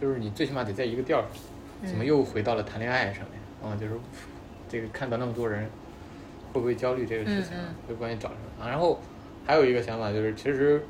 [0.00, 1.88] 就是你最起码得在一个调儿上。
[1.88, 3.76] 怎么又回到了谈恋爱上面啊？
[3.78, 3.94] 就是
[4.68, 5.62] 这个看到那么多人，
[6.52, 7.74] 会不会焦虑这个事情啊嗯？
[7.86, 8.68] 会关于找什么啊？
[8.68, 9.00] 然后
[9.46, 10.84] 还有一个想法就是，其实，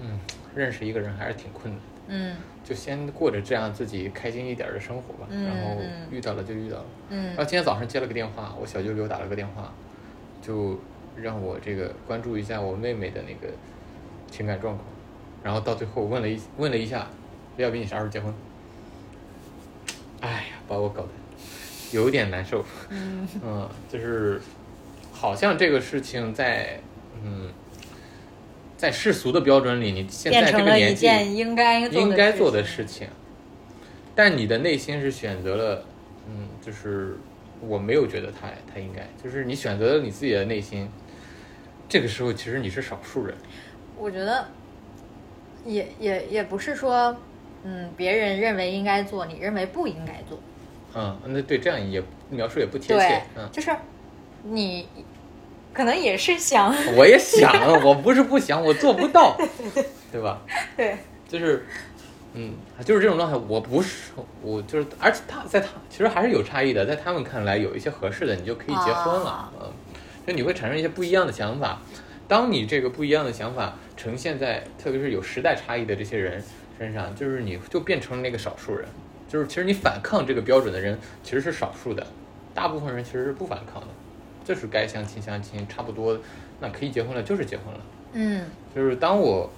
[0.00, 0.18] 嗯，
[0.56, 5.26] 认识一个人还是挺困难的，嗯就先过着这样自己开心一点的生活吧。
[5.30, 6.84] 嗯然后嗯遇到了就遇到了。
[7.10, 9.72] 嗯然后今天早上接了个电话，我小舅给我打了个电话，
[10.40, 10.78] 就
[11.16, 13.52] 让我这个关注一下我妹妹的那个
[14.30, 14.86] 情感状况，
[15.42, 17.06] 然后到最后问了一问了一下，
[17.56, 18.32] 要不你啥时候结婚？
[20.20, 21.08] 哎呀，把我搞得
[21.92, 22.64] 有点难受。
[22.90, 24.40] 嗯 嗯，就是
[25.12, 26.78] 好像这个事情在
[27.24, 27.50] 嗯，
[28.82, 33.06] 在世俗的标准里，你现在这个年纪件应该应该做的事事情，
[34.12, 35.84] 但你的内心是选择了，
[36.26, 37.16] 嗯，就是
[37.60, 40.88] 我没有觉得他他应该，就是你选择了你自己的内心，
[41.88, 43.36] 这个时候其实你是少数人，
[43.96, 44.48] 我觉得
[45.64, 47.16] 也也也不是说，
[47.62, 50.40] 嗯，别人认为应该做，你认为不应该做。
[50.96, 53.70] 嗯，那对这样也描述也不贴切，，嗯，就是
[54.42, 54.88] 你
[55.72, 59.36] 可能也是想， 我也想，我不是不想，我做不到，
[60.12, 60.40] 对吧？
[60.76, 60.96] 对，
[61.28, 61.66] 就是，
[62.34, 62.52] 嗯，
[62.84, 63.38] 就是这种状态。
[63.48, 69.72] 我不是，我就是，而且他在他其实还是有差异的，在他们看来有一些合适的，你就可以结婚了，啊嗯，
[70.26, 71.80] 就你会产生一些不一样的想法。
[72.28, 76.42] 当你这个不一样的想法呈现在特别是有时代差异的这些人
[76.78, 78.86] 身上，就是你就变成了那个少数人。
[79.28, 82.06] 就是其实你反抗这个标准的人其实是少数的，
[82.54, 83.86] 大部分人其实是不反抗的，
[84.44, 86.18] 就是该相亲相亲，差不多
[86.60, 87.80] 那可以结婚了就是结婚了。
[88.14, 89.50] 嗯就是当我，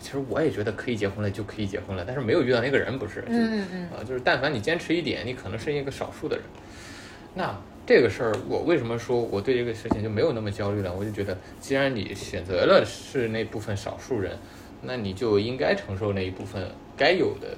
[0.00, 3.20] 其实我也觉得可以结婚了就可以结婚了，但是没有遇到那个人，不是？
[3.22, 6.44] 就嗯嗯啊，就是但凡你坚持一点，你可能是一个少数的人。
[7.34, 7.54] 那
[7.86, 10.92] 这个事儿，我为什么说我对这个事情就没有那么焦虑了？
[10.92, 14.36] 我就觉得，既然你选择了是那部分少数人，
[14.82, 17.56] 那你就应该承受那一部分该有的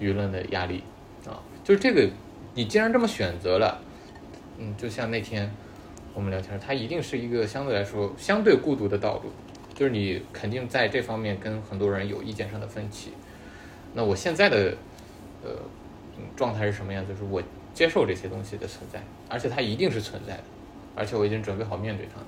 [0.00, 0.82] 舆论的压力
[1.26, 1.42] 啊。
[1.62, 2.08] 就是这个，
[2.54, 3.80] 你既然这么选择了，
[4.58, 5.50] 嗯，就像那天
[6.14, 9.30] 我们聊天，它一定是一个相对来说相对孤独的道路，
[9.74, 13.10] 就是你肯定在这方面跟很多人有意见上的分歧。
[13.92, 14.74] 那我现在的
[15.42, 15.50] 呃
[16.16, 17.06] 嗯状态是什么样？
[17.06, 17.42] 就是我
[17.74, 20.44] 接受这些东西的存在，而且它一定是存在的，
[20.94, 22.20] 而且我已经准备好面对它。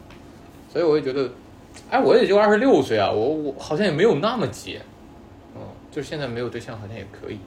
[0.72, 1.30] 所以我会觉得，
[1.88, 4.80] 哎，我也就二十六岁啊，我我好像也没有那么急，
[5.54, 7.38] 嗯，就是现在没有对象好像也可以，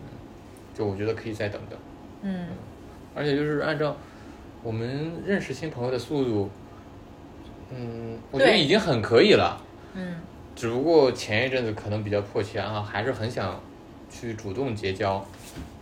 [0.00, 0.08] 嗯，
[0.74, 1.78] 就我觉得可以再等等。
[2.22, 2.48] 嗯
[3.14, 3.96] 而且就是按照
[4.62, 6.50] 我们认识新朋友的速度，
[7.70, 9.60] 嗯，我觉得已经很可以了。
[9.94, 10.16] 嗯
[10.54, 13.58] 只不过前一阵子可能比较迫切啊，还是很想
[14.10, 15.24] 去主动结交。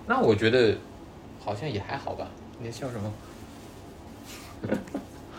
[0.07, 0.77] 那我觉得
[1.41, 2.29] 好像也还好吧。
[2.61, 3.13] 你在笑什么？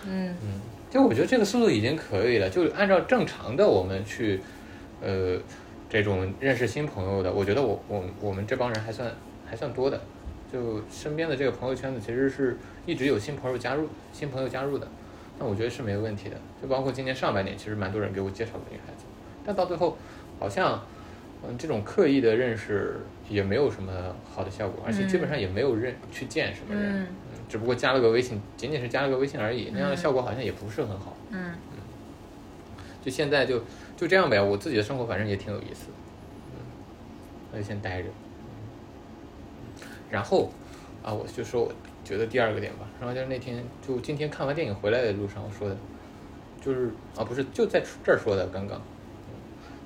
[0.06, 4.41] 嗯 嗯，就我觉得这个速度已经可以了，就按照正常的我们去，
[5.02, 5.39] 呃，
[5.89, 9.10] 这种认识新朋友的，我觉得我我我们这帮人还算
[9.49, 10.02] 还算多的，
[10.51, 14.88] 就身边的这个朋友圈子其实是一直有新朋友加入，新朋友加入的，
[15.38, 16.35] 那我觉得是没有问题的。
[16.62, 19.05] 就包括今年上半年，其实蛮多人给我介绍的女孩子，
[19.45, 19.97] 但到最后
[20.39, 20.81] 好像，
[21.47, 23.91] 嗯，这种刻意的认识也没有什么
[24.33, 27.03] 好的效果，而且基本上也没有认去见什么人。
[27.03, 27.07] 嗯
[27.49, 31.17] 只不过加了个微信，仅仅是加了个微信而已，那样的效果好像也不是很好。
[31.31, 31.51] 嗯
[33.03, 33.63] 就现在就
[33.97, 35.93] 就这样呗，我自己的生活反正也挺有意思的，
[36.51, 36.62] 嗯，
[37.51, 38.09] 那就先待着。
[40.10, 40.52] 然后
[41.04, 45.78] 啊，我就说我觉得第二个点吧，然后就是那天就今天看完电影回来的路上我说的，
[46.62, 48.82] 就是啊不是就在这儿说的刚刚，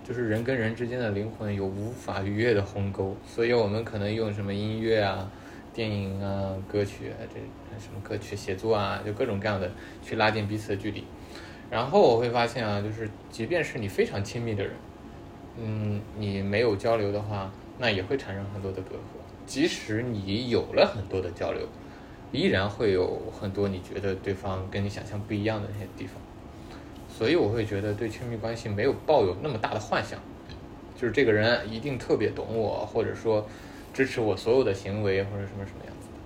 [0.03, 5.29] 就是人跟人之间的灵魂有无法逾越的鸿沟，所以我们可能用什么音乐啊、
[5.73, 7.39] 电影啊、歌曲啊，这
[7.79, 9.69] 什么歌曲写作啊，就各种各样的
[10.01, 11.03] 去拉近彼此的距离。
[11.69, 14.73] 然后我会发现啊，就是即便是你非常亲密的人，
[15.57, 19.22] 嗯，你没有交流的话，那也会产生很多的隔阂。
[19.45, 21.67] 即使你有了很多的交流，
[22.31, 26.15] 依然会有很多你觉得对方跟你想象不一样的那些地方。
[27.09, 30.19] 所以我会觉得对亲密关系没有抱有那么大的幻想，
[30.95, 33.45] 就是这个人一定特别懂我，或者说
[33.93, 36.17] 支持我所有的行为，或者什么什么样子的。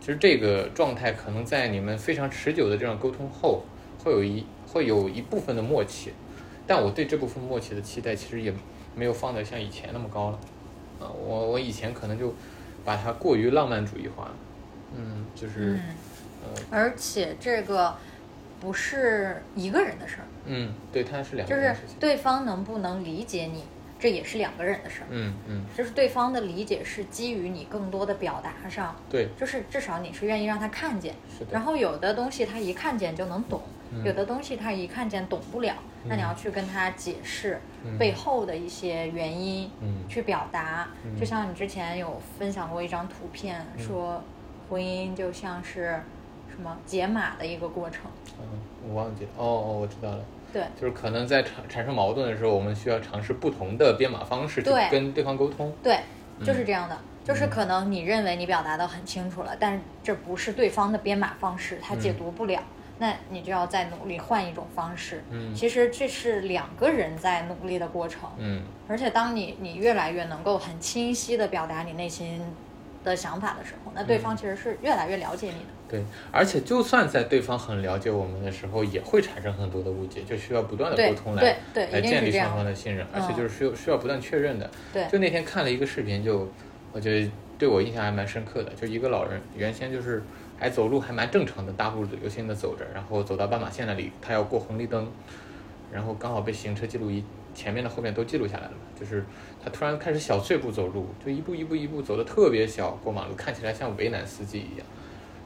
[0.00, 3.62] 其实这个状态可能在你们非常持久的这样沟通后，
[4.02, 6.12] 会有一会有一部分的默契，
[6.66, 8.54] 但我对这部分默契的期待其实也
[8.96, 10.38] 没有放得像以前那么高了。
[10.98, 12.32] 啊，我我以前可能就
[12.84, 14.30] 把它过于浪漫主义化，
[14.96, 15.80] 嗯，就是嗯，
[16.44, 16.62] 呃。
[16.70, 17.94] 而且这个
[18.60, 23.64] 不是一个人的事儿，嗯，对，它是两个就是人的事情，对方能不能理解你，
[23.98, 25.06] 这也是两个人的事儿。
[25.10, 31.14] 嗯嗯，就是对方的理解是基于你更多的表达上，对，就是至少你是愿意让他看见。
[31.38, 34.04] 是的，然后有的东西他一看见就能懂，嗯。
[34.04, 40.88] 有的东西他一看见懂不了，那你要去跟他解释嗯背后的一些原因，嗯去表达。
[41.04, 44.22] 嗯就像你之前有分享过一张图片，说
[44.68, 46.00] 婚姻就像是
[46.50, 48.02] 什么解码的一个过程。
[48.40, 48.46] 嗯，
[48.88, 50.24] 我忘记了，哦哦，我知道了。
[50.52, 55.72] 对，就是可能在产产生矛盾的时候，我们需要尝试不同的编码方式去对跟对方沟通。
[55.82, 56.00] 对，
[56.38, 56.98] 嗯就是这样的。
[57.24, 62.60] 就是可能你认为你表达的很清楚了，但是这不是对方的编码方式，他解读不了，
[63.02, 65.24] 那你就要再努力换一种方式。
[65.32, 72.40] 嗯其实这是两个人在努力的过程，嗯而且当你你越来越能够很清晰的表达你内心
[73.02, 75.72] 的想法的时候，那对方其实是越来越了解你的。
[75.88, 84.70] 对，而且就算在对方很了解我们的时候，也会产生很多的误解，就需要不断的沟通来对对来建立双方的信任，而且嗯就是需要需要不断确认的。
[84.92, 86.48] 对就那天看了一个视频就，
[86.92, 90.22] 我觉得对我印象还蛮深刻的，就一个老人原先就是
[90.62, 95.10] 还走路还蛮正常的，大步流星的走着，然后走到斑马线那里，他要过红绿灯，
[95.92, 99.24] 然后刚好被行车记录仪前面的后面都记录下来了，就是
[99.60, 104.86] 他突然开始小碎步走路，就一步一步一步走的特别小，过马路看起来像为难司机一样。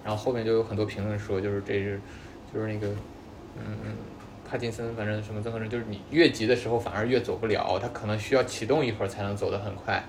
[0.05, 1.98] 然后后面就有很多评论说，就是这是
[2.52, 2.87] 就是那个
[3.57, 3.96] 嗯嗯
[4.46, 10.05] 帕金森，反正什么综合症，就是你越急的时候反而越走不了，他可能需要启动一会儿才能走得很快。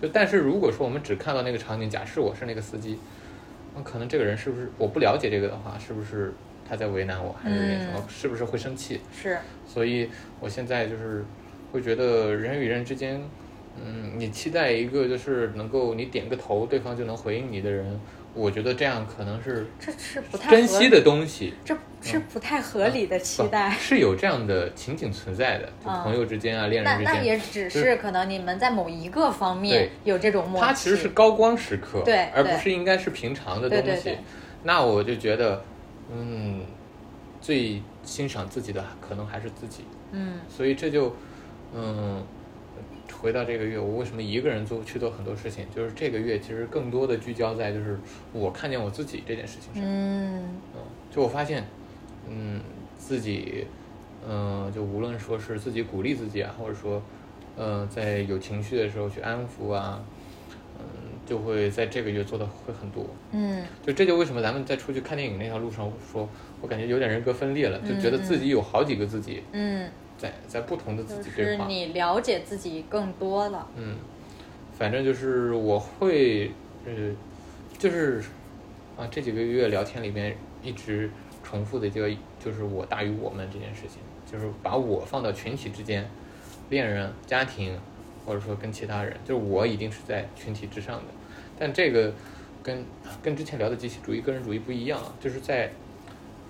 [0.00, 2.98] 就但是如果说我们只看到那个场景，假设我是那个司机，
[3.74, 6.32] 那可能这个人是不是我不了解这个的话，是不是
[6.68, 9.00] 他在为难我，还是那什么，嗯是不是会生气？
[9.12, 10.08] 是，所以
[10.40, 11.24] 我现在就是
[11.72, 13.22] 会觉得人与人之间，
[13.82, 17.98] 嗯，你期待一个就是能够你点个头，对方就能回应你的人，
[18.34, 21.54] 我觉得这样可能是这是不太珍惜的东西。
[21.64, 23.70] 这是不太合理的期待。
[23.70, 30.66] 不是有这样的情景存在的，就嗯朋友之间啊，恋那那人之间那，也只是可能你们在某一个方面有这种默契。
[30.66, 33.84] 它其实是高光时刻，对对而不是应该是平常的东西。
[33.84, 34.18] 对对对
[34.62, 35.62] 那我就觉得，
[36.12, 36.62] 嗯，
[37.40, 41.14] 最欣赏自己的可能还是自己，嗯所以这就，
[41.74, 42.24] 嗯，
[43.20, 45.66] 回到这个月，我为什么一个人做去做很多事情？
[45.76, 47.98] 就是这个月其实更多的聚焦在就是
[48.32, 49.84] 我看见我自己这件事情上。
[49.84, 50.42] 嗯
[50.74, 50.80] 嗯，
[51.10, 51.64] 就我发现，
[52.26, 52.60] 嗯，
[52.96, 53.66] 自己，
[54.26, 57.02] 嗯，就无论说是自己鼓励自己啊，或者说，
[57.58, 60.02] 嗯，在有情绪的时候去安抚啊，
[60.78, 60.84] 嗯，
[61.26, 63.06] 就会在这个月做的会很多。
[63.32, 66.26] 嗯就这就为什么咱们在出去看电影那条路上说，
[66.62, 71.66] 我感觉有点人格分裂了，就觉得自己有好几个自己嗯，在在不同的自就是己对话。
[71.66, 73.66] 你了解自己更多了。
[73.76, 73.96] 嗯，
[74.76, 76.50] 反正就是我会，
[76.84, 76.92] 呃，
[77.78, 78.22] 就是
[78.98, 81.10] 啊，这几个月聊天里面一直
[81.42, 83.98] 重复的这个，就是我大于我们这件事情，
[84.30, 86.08] 就是把我放到群体之间，
[86.68, 87.78] 恋人、家庭，
[88.26, 91.04] 或者说跟其他人，就是我一定是在群体之上的。
[91.58, 92.12] 但这个
[92.62, 92.84] 跟
[93.22, 95.70] 跟之前聊的集体主义、个人主义不一样啊，就是在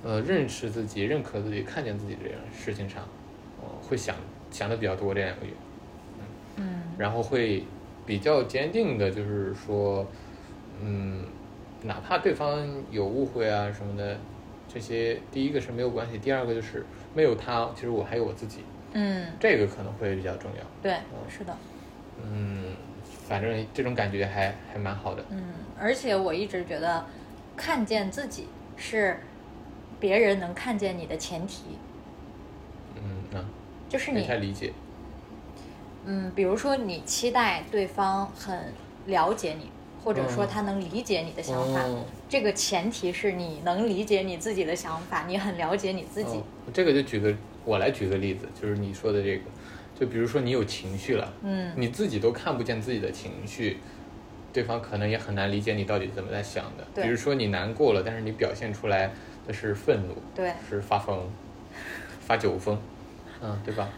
[0.02, 3.08] 呃认识自己、认可自己、看见自己这件事情上，呃，
[3.90, 4.14] 会想
[4.50, 5.52] 想的比较多这两个月。
[6.56, 7.64] 嗯然后会
[8.06, 10.06] 比较坚定的，就是说，
[10.80, 11.24] 嗯，
[11.82, 14.16] 哪怕对方有误会啊什么的，
[14.68, 18.60] 这些第一个是没有关系，第二个就是没有他，其实我还有我自己，
[18.92, 20.62] 嗯，这个可能会比较重要。
[20.82, 20.96] 对，
[21.28, 21.56] 是的。
[22.22, 22.74] 嗯，
[23.26, 25.24] 反正这种感觉还还蛮好的。
[25.30, 25.42] 嗯，
[25.78, 27.04] 而且我一直觉得，
[27.56, 29.18] 看见自己是
[29.98, 31.78] 别人能看见你的前提，
[33.90, 34.72] 就是你没太理解。
[36.06, 38.72] 嗯，比如说你期待对方很
[39.06, 39.68] 了解你，
[40.02, 46.38] 或者说嗯他能理解你的想法，哦这个前提是你能理解你自己的想法，你很了解你自己。
[46.38, 49.42] 哦这个就举个我来举个例子，就是你说的这个，
[49.98, 53.78] 就比如说你有情绪了，嗯你自己都看不见自己的情绪，
[54.52, 57.02] 对方可能也很难理解你到底怎么在想的。
[57.02, 59.10] 比如说你难过了，但是你表现出来
[59.46, 61.28] 的是愤怒，对，是发疯，
[62.20, 62.78] 发酒疯，
[63.42, 63.88] 嗯，对吧？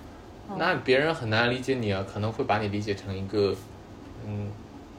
[0.49, 3.55] 哦那别人很难理解你啊，可能会把你理解成一个，
[4.27, 4.51] 嗯，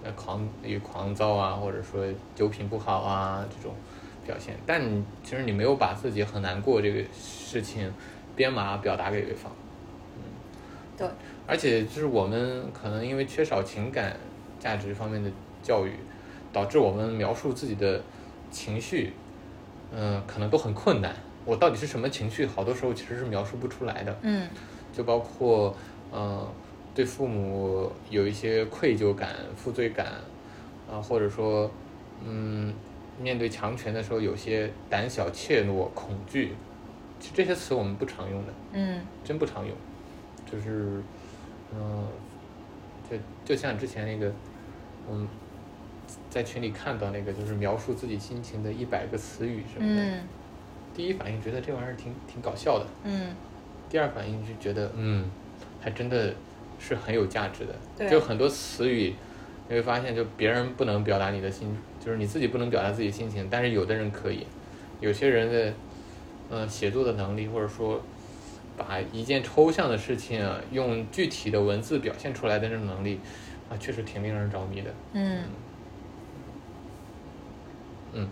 [0.04, 3.76] 呃狂与狂躁啊，或者说酒品不好啊这种
[4.26, 4.56] 表现。
[4.66, 7.92] 但你其实你没有把自己很难过这个事情
[8.36, 9.52] 编码表达给对方。
[10.18, 10.24] 嗯
[10.98, 11.08] 对，
[11.46, 14.16] 而且就是我们可能因为缺少情感
[14.60, 15.30] 价值方面的
[15.62, 15.92] 教育，
[16.52, 18.02] 导致我们描述自己的
[18.50, 19.14] 情绪，
[19.92, 21.14] 嗯、可能都很困难。
[21.46, 22.46] 我到底是什么情绪？
[22.46, 24.18] 好多时候其实是描述不出来的。
[24.22, 24.48] 嗯
[24.94, 25.76] 就包括，
[26.12, 26.48] 呃，
[26.94, 30.06] 对父母有一些愧疚感、负罪感，
[30.88, 31.70] 啊、或者说，
[32.24, 32.72] 嗯，
[33.20, 36.54] 面对强权的时候有些胆小、怯懦、恐惧，
[37.20, 38.54] 其实这些词我们不常用的。
[38.74, 39.76] 嗯真不常用，
[40.46, 41.02] 就是，
[41.74, 42.08] 嗯、
[43.10, 44.32] 就就像之前那个，
[45.10, 45.28] 嗯，
[46.30, 50.20] 在群里看到那个，就是描述自己心情的一百个词语什么的，嗯
[50.96, 53.36] 第一反应觉得这玩意儿挺挺搞笑的，嗯
[53.90, 55.30] 第二反应就觉得，嗯，
[55.80, 56.34] 还真的
[56.80, 59.14] 是很有价值的，对就很多词语。
[59.70, 61.74] 你会发现，就别人不能表达你的心，
[62.04, 64.46] 就是你自己不能表达自己心情，但是有的人可以。
[65.00, 65.74] 有些人的，
[66.50, 68.02] 呃，写作的能力，或者说
[68.76, 73.20] 把一件抽象的事情啊，用具体的文字表现出来的这种能力，
[73.70, 74.94] 啊，确实挺令人着迷的。
[75.14, 75.44] 嗯，
[78.12, 78.28] 嗯，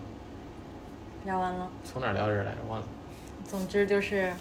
[1.24, 1.68] 聊完了。
[1.84, 2.58] 从哪儿聊到这来着？
[2.68, 2.86] 忘了。
[3.46, 4.32] 总之就是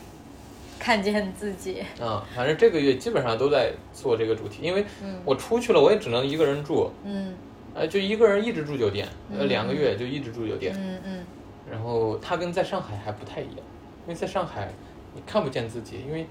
[0.80, 1.84] 看见自己。
[2.00, 6.90] 啊，反正这个月基本上都在做这个主题，因为嗯我出去了，我也只能一个人住。
[7.04, 7.34] 嗯
[7.74, 10.76] 呃，就一个人一直住酒店，呃，嗯两个月就一直住酒店。
[10.78, 11.26] 嗯嗯
[11.72, 13.58] 然后它跟在上海还不太一样，
[14.06, 14.70] 因为在上海
[15.14, 16.26] 你看不见自己，因为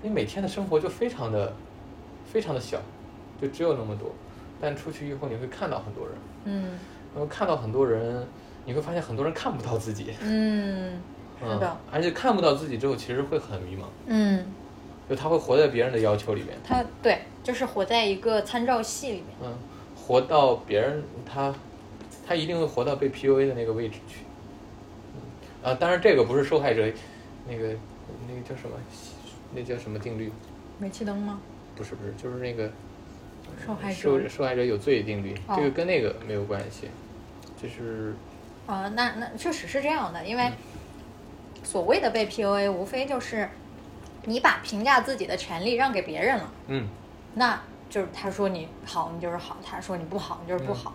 [0.00, 1.52] 你每天的生活就非常的
[2.24, 2.80] 非常的小，
[3.40, 4.10] 就只有那么多。
[4.60, 6.14] 但出去以后你会看到很多人，
[6.44, 6.78] 嗯
[7.14, 8.26] 然后看到很多人，
[8.64, 10.92] 你会发现很多人看不到自己，嗯，
[11.40, 14.44] 是嗯的，，而且看不到自己之后，其实会很迷茫，嗯，
[15.08, 19.26] 就他会活在别人的要求里面，他对，就是活在一个参照系里面。
[19.42, 19.52] 嗯，
[19.96, 21.54] 活到别人他
[22.26, 24.20] 他一定会活到被 PUA 的那个位置去，
[25.14, 26.86] 嗯啊，当然这个不是受害者
[27.48, 27.68] 那个
[28.28, 28.76] 那个叫什么，
[29.54, 30.30] 那叫什么定律？
[30.78, 31.40] 煤气灯吗？
[31.74, 32.70] 不是不是，就是那个
[33.64, 34.28] 受害受者。
[34.28, 36.88] 受害者有罪定律，哦这个跟那个没有关系，
[37.60, 38.14] 就是
[38.66, 40.50] 啊、那那确实是这样的，因为
[41.64, 43.48] 所谓的被 PUA，无非就是
[44.24, 46.88] 你把评价自己的权利让给别人了，嗯
[47.34, 47.60] 那
[47.90, 50.94] 就是他说你好，你就是好；他说你不好，你就是不嗯好。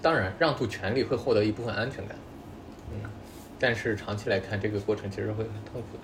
[0.00, 2.16] 当然，让渡权利会获得一部分安全感，
[2.92, 3.02] 嗯，
[3.58, 6.02] 但是长期来看，这个过程其实会很痛苦的，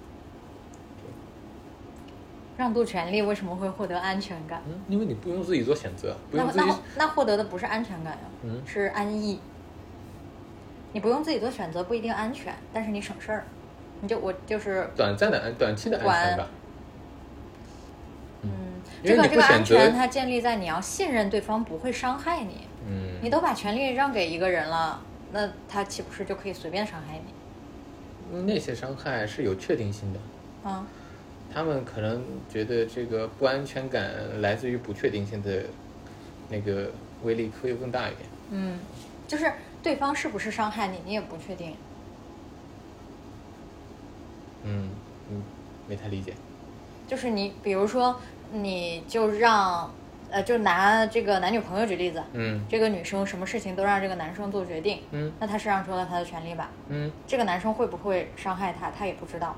[2.57, 4.61] 让渡权利为什么会获得安全感？
[4.69, 9.39] 嗯，因为你不用自己做选择，不那用自己那，那获得的不是安全感呀，嗯是安逸。
[10.95, 13.45] 你不用自己做选择不一定安全，但是你省事儿。
[14.01, 16.47] 你就我就是短暂的安短期的安全吧，
[18.42, 18.51] 嗯，
[19.03, 22.66] 这个这个安全它建立在你要信任对方不会伤害你。
[22.86, 28.42] 嗯，你都把权利让给一个人了，那他岂不是就可以随便伤害你？
[28.42, 30.20] 那些伤害是有确定性的，
[30.64, 30.86] 嗯
[31.53, 35.62] 他们可能觉得这个不安全感来自于不确定性的
[36.49, 36.90] 那个
[37.22, 38.28] 威力会更大一点。
[38.51, 38.78] 嗯，
[39.28, 39.51] 就是
[39.85, 41.76] 对方是不是伤害你，你也不确定。
[44.64, 44.89] 嗯
[45.30, 45.43] 嗯，
[45.87, 46.32] 没太理解。
[47.07, 48.18] 就是你，比如说，
[48.51, 49.95] 你就让，
[50.30, 56.70] 呃，就拿这个男女朋友举例子，嗯这个女生什么事情都让这个男生做决定，嗯那他是让出了他的权利吧？
[56.89, 59.55] 嗯，这个男生会不会伤害他，他也不知道。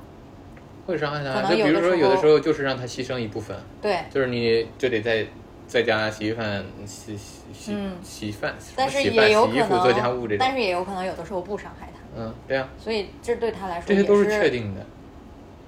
[0.86, 1.34] 会伤害他。
[1.34, 5.24] 可能就比如说，有的时候有的时候就是让他牺牲一部分，对，就是你就得在
[5.66, 10.52] 在家洗饭、洗洗洗、嗯洗饭，但是、也有可洗衣服、做家务这能，但。
[10.52, 14.86] 是也有可能有的时候不伤害他，嗯，对啊，所以这对他来说这些都是确定的。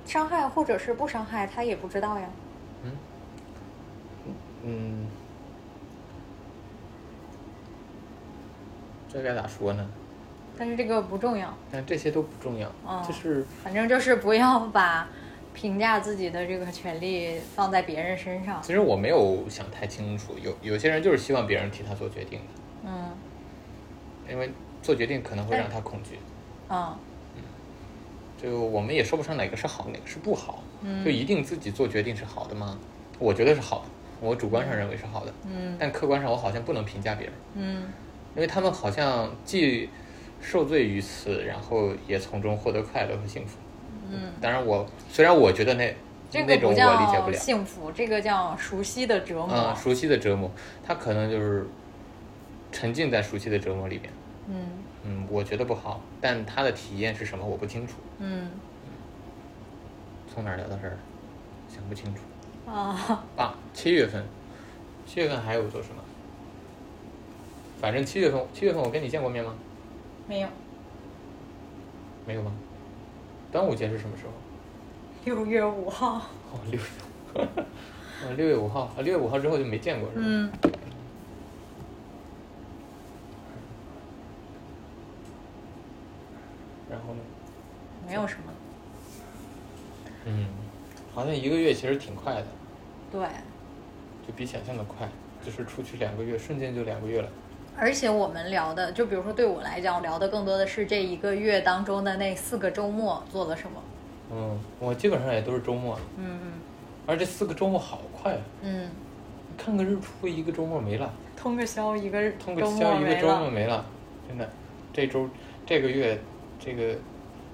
[0.07, 2.27] 伤害或者是不伤害，他也不知道呀。
[2.85, 2.93] 嗯
[4.65, 5.07] 嗯，
[9.13, 9.87] 这该咋说呢？
[10.57, 15.09] 但是这个不重要，但这些都不重要，哦就是反正就是不要把
[15.59, 18.63] 评价自己的这个权利放在别人身上。
[18.63, 22.47] 其实我没有想太清楚，有有些人就是希望别人替他做决定的，
[22.87, 23.11] 嗯
[24.31, 24.49] 因为
[24.81, 26.21] 做决定可能会让他恐惧。
[26.69, 26.97] 嗯
[28.41, 32.79] 就我们也说不上哪个是好，哪个是不好，嗯就一定自己做决定是好的吗？
[33.19, 33.87] 我觉得是好的，
[34.21, 37.93] 我主观上认为是好的，嗯但客观上我好像不能评价别人，嗯
[38.37, 39.91] 因为他们好像既
[40.41, 43.59] 受罪于此，然后也从中获得快乐和幸福。
[44.11, 45.95] 嗯，当然我虽然我觉得那
[46.31, 49.49] 这那种我个不叫理解不了，幸福，这个叫熟悉的折磨。
[49.51, 50.51] 嗯，熟悉的折磨，
[50.87, 51.67] 他可能就是
[52.73, 54.11] 沉浸在熟悉的折磨里面。
[54.49, 54.67] 嗯
[55.05, 57.95] 嗯，我觉得不好，但他的体验是什么我不清楚。
[58.19, 58.51] 嗯
[60.33, 60.97] 从哪儿聊到这儿？
[61.69, 62.21] 想不清楚。
[62.71, 64.25] 啊，啊，七月份，
[65.07, 66.03] 七月份还有做什么？
[67.81, 69.55] 反正七月份，七月份我跟你见过面吗？
[70.29, 70.49] 没有。
[72.27, 72.53] 没有吗？
[73.51, 74.33] 端午节是什么时候？
[75.25, 76.23] 六月五号。
[76.53, 76.87] 哦，六月，
[77.35, 80.23] 哦，六月五号，啊，六月五号之后就没见过是吧？
[80.25, 80.53] 嗯
[86.91, 87.21] 然后呢？
[88.07, 88.53] 没有什么。
[90.25, 90.47] 嗯，
[91.15, 92.47] 好像一个月其实挺快的，
[93.13, 93.21] 对，
[94.27, 95.09] 就比想象的快，
[95.45, 97.29] 就是出去两个月，瞬间就两个月了。
[97.81, 103.81] 而且我们聊的，就比如说对我来讲，我聊的更多的是这一个月当中的那四个周末做了什么。
[104.33, 106.53] 嗯，我基本上也都是周末，嗯嗯
[107.07, 108.41] 而这四个周末好快啊！
[108.63, 108.91] 嗯
[109.57, 111.11] 看个日出，一个周末没了。
[111.37, 113.85] 通个宵一个通个宵一个周末没了。
[114.29, 114.49] 真的，
[114.93, 115.29] 这周
[115.65, 116.21] 这个月
[116.59, 116.95] 这个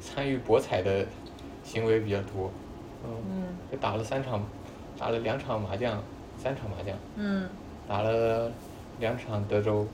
[0.00, 1.04] 参与博彩的
[1.62, 2.50] 行为比较多，
[3.04, 4.42] 嗯，嗯就打了三场，
[4.98, 6.02] 打了两场麻将，
[6.38, 7.46] 三场麻将，嗯
[7.86, 8.50] 打了
[8.98, 9.86] 两场德州，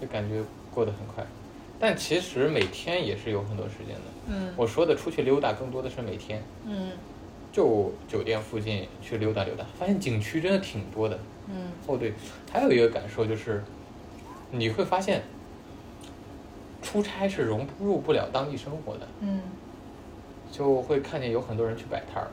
[0.00, 0.42] 就感觉
[0.72, 1.24] 过得很快，
[1.78, 4.02] 但其实每天也是有很多时间的。
[4.28, 4.52] 嗯。
[4.56, 6.90] 我说的出去溜达，更多的是每天，嗯。
[7.52, 11.18] 就酒店附近去溜达溜达，发现景区真的挺多的。
[11.48, 11.68] 嗯。
[11.86, 12.12] 哦，对，
[12.52, 13.62] 还有一个感受就是，
[14.50, 15.22] 你会发现，
[16.82, 19.40] 出差是融入不了当地生活的，嗯。
[20.50, 22.28] 就会看见有很多人去摆摊儿，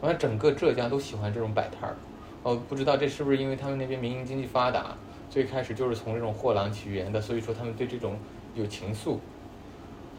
[0.00, 1.96] 完了整个浙江都喜欢这种摆摊儿。
[2.44, 4.96] 哦，不知道这是不是因为他们那边民营经济发达，
[5.30, 8.18] 最开始就是从这种货郎起源的，所以说他们对这种
[8.54, 9.16] 有情愫，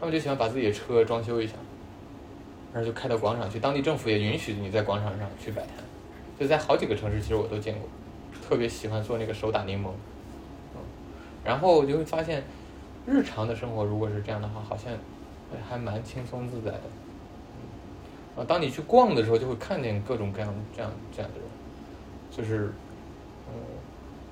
[0.00, 1.52] 他们就喜欢把自己的车装修一下，
[2.72, 5.76] 然后就开到广场去，当地政府也允许你在广场上去摆摊，
[6.40, 7.86] 就在好几个城市其实我都见过，
[8.42, 9.88] 特别喜欢做那个手打柠檬，
[10.74, 10.80] 嗯，
[11.44, 12.42] 然后就会发现，
[13.06, 14.90] 日常的生活如果是这样的话，好像
[15.68, 16.80] 还蛮轻松自在的。
[18.34, 21.46] 啊，当你去逛的时候，就会看见各种各样这样这样的人，
[22.30, 22.72] 就是，
[23.46, 23.52] 嗯，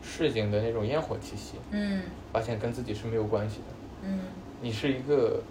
[0.03, 2.03] 市井的那种烟火气息，嗯。
[2.33, 3.65] 发现跟自己是没有关系的，
[4.05, 4.19] 嗯。
[4.61, 5.43] 你是一个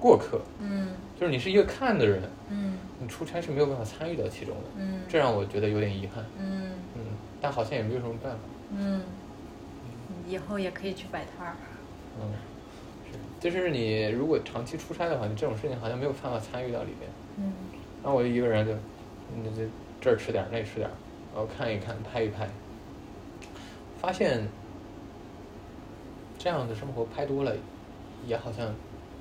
[0.00, 0.88] 过客，嗯。
[1.18, 2.78] 就是你是一个看的人，嗯。
[3.00, 5.00] 你出差是没有办法参与到其中的，嗯。
[5.08, 6.72] 这让我觉得有点遗憾，嗯。
[6.94, 7.00] 嗯，
[7.40, 8.38] 但好像也没有什么办法，
[8.70, 9.02] 嗯，
[10.26, 11.54] 以后也可以去摆摊儿。
[12.18, 12.32] 嗯，
[13.10, 17.52] 是，就是你如果长期出差的话，你这种事情好像没有办法参与到里面，嗯。
[18.02, 18.72] 然后我一个人就，
[19.42, 19.68] 那这
[20.00, 20.94] 这儿吃点儿那吃点儿，
[21.34, 22.48] 然后看一看拍一拍，
[24.00, 24.46] 发现
[26.38, 27.52] 这样的生活拍多了，
[28.26, 28.72] 也好像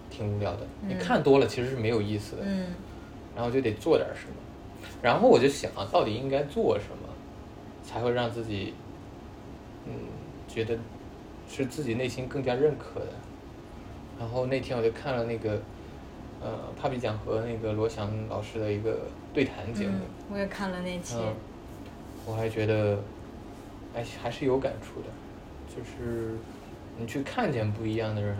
[0.10, 0.60] 挺无聊的。
[0.82, 2.68] 你嗯看多了其实是没有意思的，嗯
[3.36, 4.36] 然后就得做点什么。
[5.02, 7.10] 然后我就想啊，到底应该做什么，
[7.84, 8.74] 才会让自己，
[9.86, 9.92] 嗯，
[10.48, 10.78] 觉得
[11.50, 13.08] 是自己内心更加认可的。
[14.20, 15.60] 然后那天我就看了那个，
[16.42, 16.50] 呃
[16.82, 19.00] ，Papi 酱和那个罗翔老师的一个
[19.34, 21.16] 对谈节目，嗯，我也看了那期。
[21.18, 21.34] 嗯，
[22.26, 22.98] 我还觉得，
[23.96, 25.08] 哎，还是有感触的，
[25.74, 26.38] 就是
[26.98, 28.36] 你去看见不一样的人，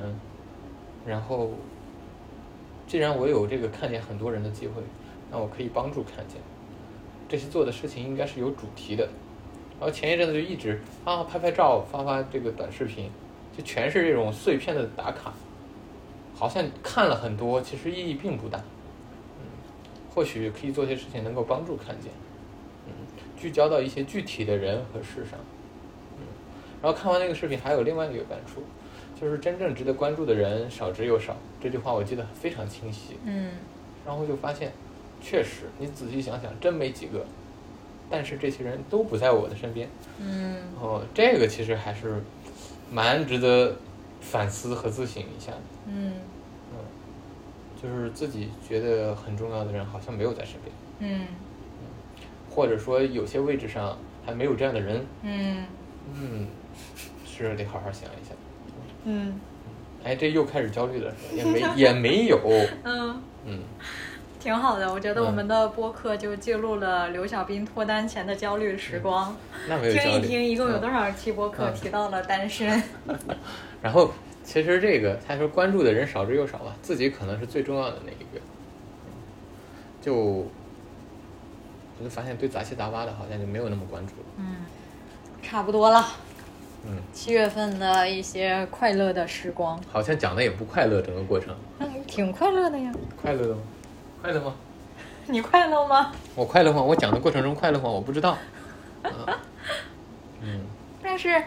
[1.06, 1.52] 然后，
[2.86, 4.82] 既然我有这个看见很多人的机会，
[5.32, 6.42] 那我可以帮助看见，
[7.30, 9.08] 这些做的事情应该是有主题的。
[9.80, 13.10] 然后前一阵子就一直啊拍拍照，发发这个短视频，
[13.58, 15.34] 就全是这种碎片的打卡，
[16.34, 18.58] 好像看了很多，其实意义并不大。
[19.40, 19.48] 嗯，
[20.14, 22.12] 或许可以做些事情能够帮助看见，
[23.46, 25.40] 聚焦到一些具体的人和事上，
[26.18, 26.26] 嗯，
[26.82, 28.64] 然后看完那个视频还有另外一个感触，
[29.22, 33.52] 就是真正值得关注的人少之又少，这句话我记得非常清晰，嗯。
[34.04, 34.72] 然后就发现，
[35.22, 37.24] 确实你仔细想想，真没几个，
[38.10, 39.88] 但是这些人都不在我的身边，
[40.20, 40.58] 嗯。
[40.82, 42.20] 哦，这个其实还是
[42.92, 43.76] 蛮值得
[44.22, 45.52] 反思和自省一下。
[45.52, 45.58] 的。
[45.86, 46.14] 嗯。
[46.72, 46.78] 嗯，
[47.80, 51.28] 就是自己觉得很重要的人好像没有在身边，嗯
[52.56, 55.66] 或者说有些位置上还没有这样的人，嗯
[56.14, 56.48] 嗯，
[57.26, 58.38] 是得好好想一想。
[59.04, 59.38] 嗯
[60.06, 62.40] 哎，这又开始焦虑了，也没也没有，
[62.84, 63.60] 嗯，嗯，
[64.40, 64.90] 挺好的。
[64.94, 69.36] 我觉得嗯我们的播客就记录了刘小斌脱单前的焦虑时光。
[69.68, 70.10] 那没有焦虑。
[70.10, 72.82] 听一听，一共有多嗯少期播客嗯提到了单身？
[73.82, 74.12] 然后
[74.44, 78.40] 其实这个他说关注的人少之又少吧，自己可能是最重要的那一个。
[80.02, 80.46] 就
[82.00, 84.26] 我就发现对杂七杂八的好像就没有那么关注了。
[84.38, 84.58] 嗯，
[85.42, 86.06] 差不多了。
[86.88, 92.92] 嗯，七月份的一些快乐的时光，好像讲的也不快乐，整个过程嗯，挺快乐的呀。
[93.20, 93.62] 快乐的吗？
[94.22, 94.56] 快乐吗？
[95.28, 96.12] 你快乐吗？
[96.36, 96.82] 我快乐吗？
[96.82, 97.90] 我讲的过程中快乐吗？
[97.90, 98.38] 我不知道。
[99.04, 99.40] 啊
[100.42, 100.62] 嗯
[101.02, 101.42] 但是，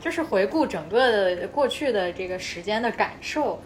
[0.00, 3.60] 就是回顾整个的过去的这个时间的感受，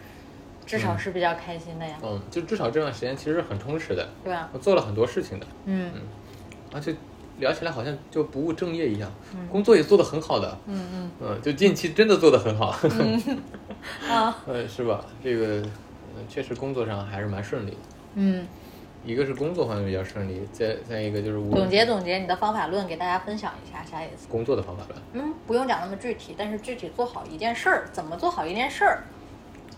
[0.66, 4.51] 至少是比较开心的呀，嗯，就至少这段时间其实是很充实的，对吧？
[4.53, 5.91] 我做了很多事情的，嗯
[6.75, 6.95] 而且
[7.39, 9.11] 聊起来好像就不务正业一样，
[9.51, 12.77] 工作也做得很好的，嗯嗯嗯，就近期真的做得很好，
[14.11, 15.05] 啊呃，是吧？
[15.22, 15.62] 这个，
[16.16, 17.77] 嗯，确实工作上还是蛮顺利的。
[18.16, 18.47] 嗯，
[19.05, 24.27] 一个是工作方面比较顺利，再再一个就是无总结总结你的方法论，给大家分享一下，下一次。
[24.29, 25.01] 工作的方法论。
[25.12, 29.05] 嗯，不用讲那么具体，但是具体做好一件事儿，怎么做好一件事儿，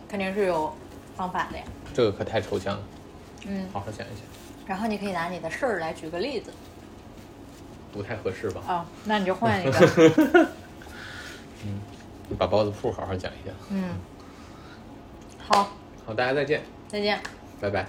[0.09, 0.73] 肯定是有
[1.15, 1.65] 方法的呀。
[1.95, 2.83] 这个可太抽象了，
[3.47, 4.21] 嗯，好好想一想，
[4.67, 6.53] 然后你可以拿你的事儿来举个例子
[7.97, 8.61] 不太合适吧？
[8.67, 9.79] 啊、那你就换一个。
[11.65, 11.81] 嗯，
[12.29, 13.53] 你把包子铺好好讲一下。
[13.71, 13.95] 嗯，
[15.49, 15.71] 好，
[16.05, 17.19] 好，大家再见，再见。
[17.61, 17.87] 拜拜。